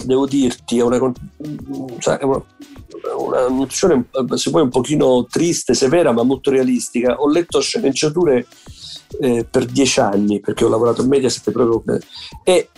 devo 0.03 0.27
dirti, 0.27 0.77
è 0.77 0.83
una, 0.83 0.97
è 0.97 2.23
una, 2.23 2.43
una 3.17 3.47
nozione 3.49 4.05
se 4.35 4.49
poi 4.51 4.61
un 4.61 4.69
pochino 4.69 5.25
triste, 5.25 5.73
severa, 5.73 6.11
ma 6.11 6.23
molto 6.23 6.51
realistica. 6.51 7.15
Ho 7.19 7.29
letto 7.29 7.59
sceneggiature 7.59 8.45
eh, 9.19 9.45
per 9.49 9.65
dieci 9.65 9.99
anni 9.99 10.39
perché 10.39 10.65
ho 10.65 10.69
lavorato 10.69 11.01
in 11.01 11.07
Mediaset 11.07 11.51
proprio 11.51 11.79
per... 11.79 11.99
e 12.43 12.69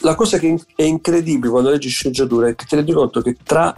la 0.00 0.14
cosa 0.14 0.38
che 0.38 0.58
è 0.74 0.82
incredibile 0.82 1.50
quando 1.50 1.70
leggi 1.70 1.88
sceneggiature 1.88 2.50
è 2.50 2.54
che 2.54 2.64
ti 2.66 2.74
rendi 2.74 2.92
conto 2.92 3.20
che 3.20 3.36
tra 3.42 3.74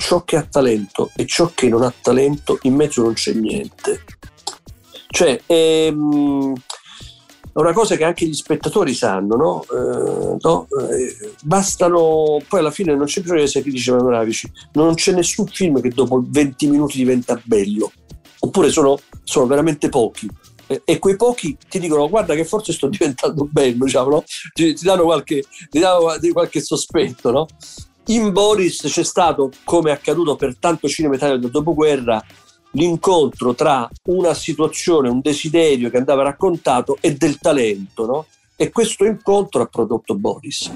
ciò 0.00 0.24
che 0.24 0.36
ha 0.36 0.42
talento 0.42 1.10
e 1.14 1.26
ciò 1.26 1.52
che 1.54 1.68
non 1.68 1.82
ha 1.82 1.92
talento, 2.00 2.58
in 2.62 2.74
mezzo 2.74 3.02
non 3.02 3.12
c'è 3.12 3.34
niente. 3.34 4.02
Cioè, 5.08 5.42
ehm, 5.44 6.54
è 7.52 7.58
una 7.58 7.72
cosa 7.72 7.96
che 7.96 8.04
anche 8.04 8.26
gli 8.26 8.32
spettatori 8.32 8.94
sanno, 8.94 9.36
no? 9.36 9.62
Eh, 9.64 10.36
no? 10.40 10.66
Eh, 10.90 11.34
bastano, 11.42 12.38
poi 12.48 12.60
alla 12.60 12.70
fine 12.70 12.96
non 12.96 13.04
c'è 13.04 13.20
bisogno 13.20 13.40
di 13.40 13.44
essere 13.44 13.62
critici 13.62 13.90
Mavravici, 13.90 14.50
non 14.72 14.94
c'è 14.94 15.12
nessun 15.12 15.46
film 15.46 15.80
che 15.82 15.90
dopo 15.90 16.24
20 16.26 16.66
minuti 16.68 16.96
diventa 16.96 17.38
bello, 17.44 17.92
oppure 18.38 18.70
sono, 18.70 18.98
sono 19.22 19.46
veramente 19.46 19.90
pochi. 19.90 20.28
e 20.84 20.98
quei 20.98 21.16
pochi 21.16 21.58
ti 21.68 21.78
dicono 21.78 22.08
guarda 22.08 22.34
che 22.34 22.44
forse 22.44 22.72
sto 22.72 22.86
diventando 22.88 23.46
bello, 23.50 23.84
diciamo, 23.84 24.08
no? 24.08 24.24
ti, 24.54 24.72
ti, 24.72 24.84
danno 24.84 25.02
qualche, 25.02 25.44
ti 25.68 25.78
danno 25.78 26.16
qualche 26.32 26.60
sospetto. 26.62 27.30
No? 27.30 27.46
In 28.10 28.32
Boris 28.32 28.82
c'è 28.88 29.04
stato, 29.04 29.52
come 29.62 29.90
è 29.90 29.92
accaduto 29.92 30.34
per 30.34 30.56
tanto 30.56 30.88
cinema 30.88 31.14
italiano 31.14 31.40
del 31.40 31.52
dopoguerra, 31.52 32.20
l'incontro 32.72 33.54
tra 33.54 33.88
una 34.06 34.34
situazione, 34.34 35.08
un 35.08 35.20
desiderio 35.20 35.90
che 35.90 35.98
andava 35.98 36.24
raccontato 36.24 36.98
e 37.00 37.14
del 37.14 37.38
talento, 37.38 38.06
no? 38.06 38.26
E 38.56 38.70
questo 38.70 39.04
incontro 39.04 39.62
ha 39.62 39.66
prodotto 39.66 40.16
Boris. 40.16 40.72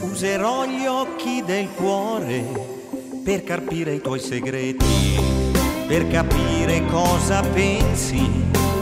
Userò 0.00 0.64
gli 0.64 0.86
occhi 0.86 1.42
del 1.44 1.68
cuore 1.74 2.78
per 3.22 3.44
carpire 3.44 3.92
i 3.92 4.00
tuoi 4.00 4.20
segreti 4.20 5.59
per 5.90 6.06
capire 6.06 6.86
cosa 6.86 7.42
pensi 7.52 8.24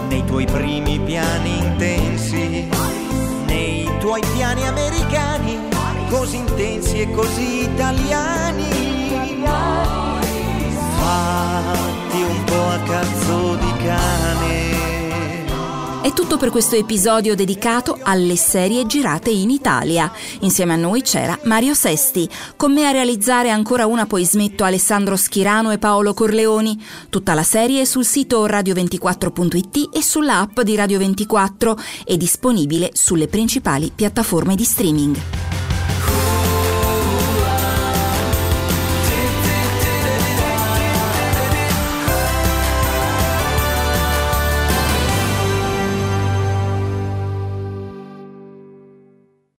nei 0.08 0.22
tuoi 0.26 0.44
primi 0.44 1.00
piani 1.00 1.56
intensi, 1.56 2.68
nei 3.46 3.90
tuoi 3.98 4.20
piani 4.34 4.66
americani, 4.66 5.58
così 6.10 6.36
intensi 6.36 7.00
e 7.00 7.10
così 7.12 7.62
italiani. 7.62 8.68
Fatti 10.98 12.20
un 12.20 12.44
po' 12.44 12.68
a 12.68 12.78
cazzo 12.80 13.54
di 13.54 13.72
cane. 13.84 14.97
È 16.00 16.12
tutto 16.12 16.36
per 16.36 16.50
questo 16.50 16.76
episodio 16.76 17.34
dedicato 17.34 17.98
alle 18.00 18.36
serie 18.36 18.86
girate 18.86 19.30
in 19.30 19.50
Italia. 19.50 20.10
Insieme 20.40 20.74
a 20.74 20.76
noi 20.76 21.02
c'era 21.02 21.36
Mario 21.42 21.74
Sesti. 21.74 22.28
Con 22.56 22.72
me 22.72 22.86
a 22.86 22.92
realizzare 22.92 23.50
ancora 23.50 23.84
una 23.84 24.06
poi 24.06 24.24
smetto 24.24 24.62
Alessandro 24.62 25.16
Schirano 25.16 25.72
e 25.72 25.78
Paolo 25.78 26.14
Corleoni. 26.14 26.80
Tutta 27.10 27.34
la 27.34 27.42
serie 27.42 27.80
è 27.80 27.84
sul 27.84 28.04
sito 28.04 28.46
radio24.it 28.46 29.96
e 29.96 30.02
sulla 30.02 30.38
app 30.38 30.60
di 30.60 30.76
Radio 30.76 30.98
24 30.98 31.76
è 32.04 32.16
disponibile 32.16 32.90
sulle 32.92 33.26
principali 33.26 33.90
piattaforme 33.92 34.54
di 34.54 34.64
streaming. 34.64 35.57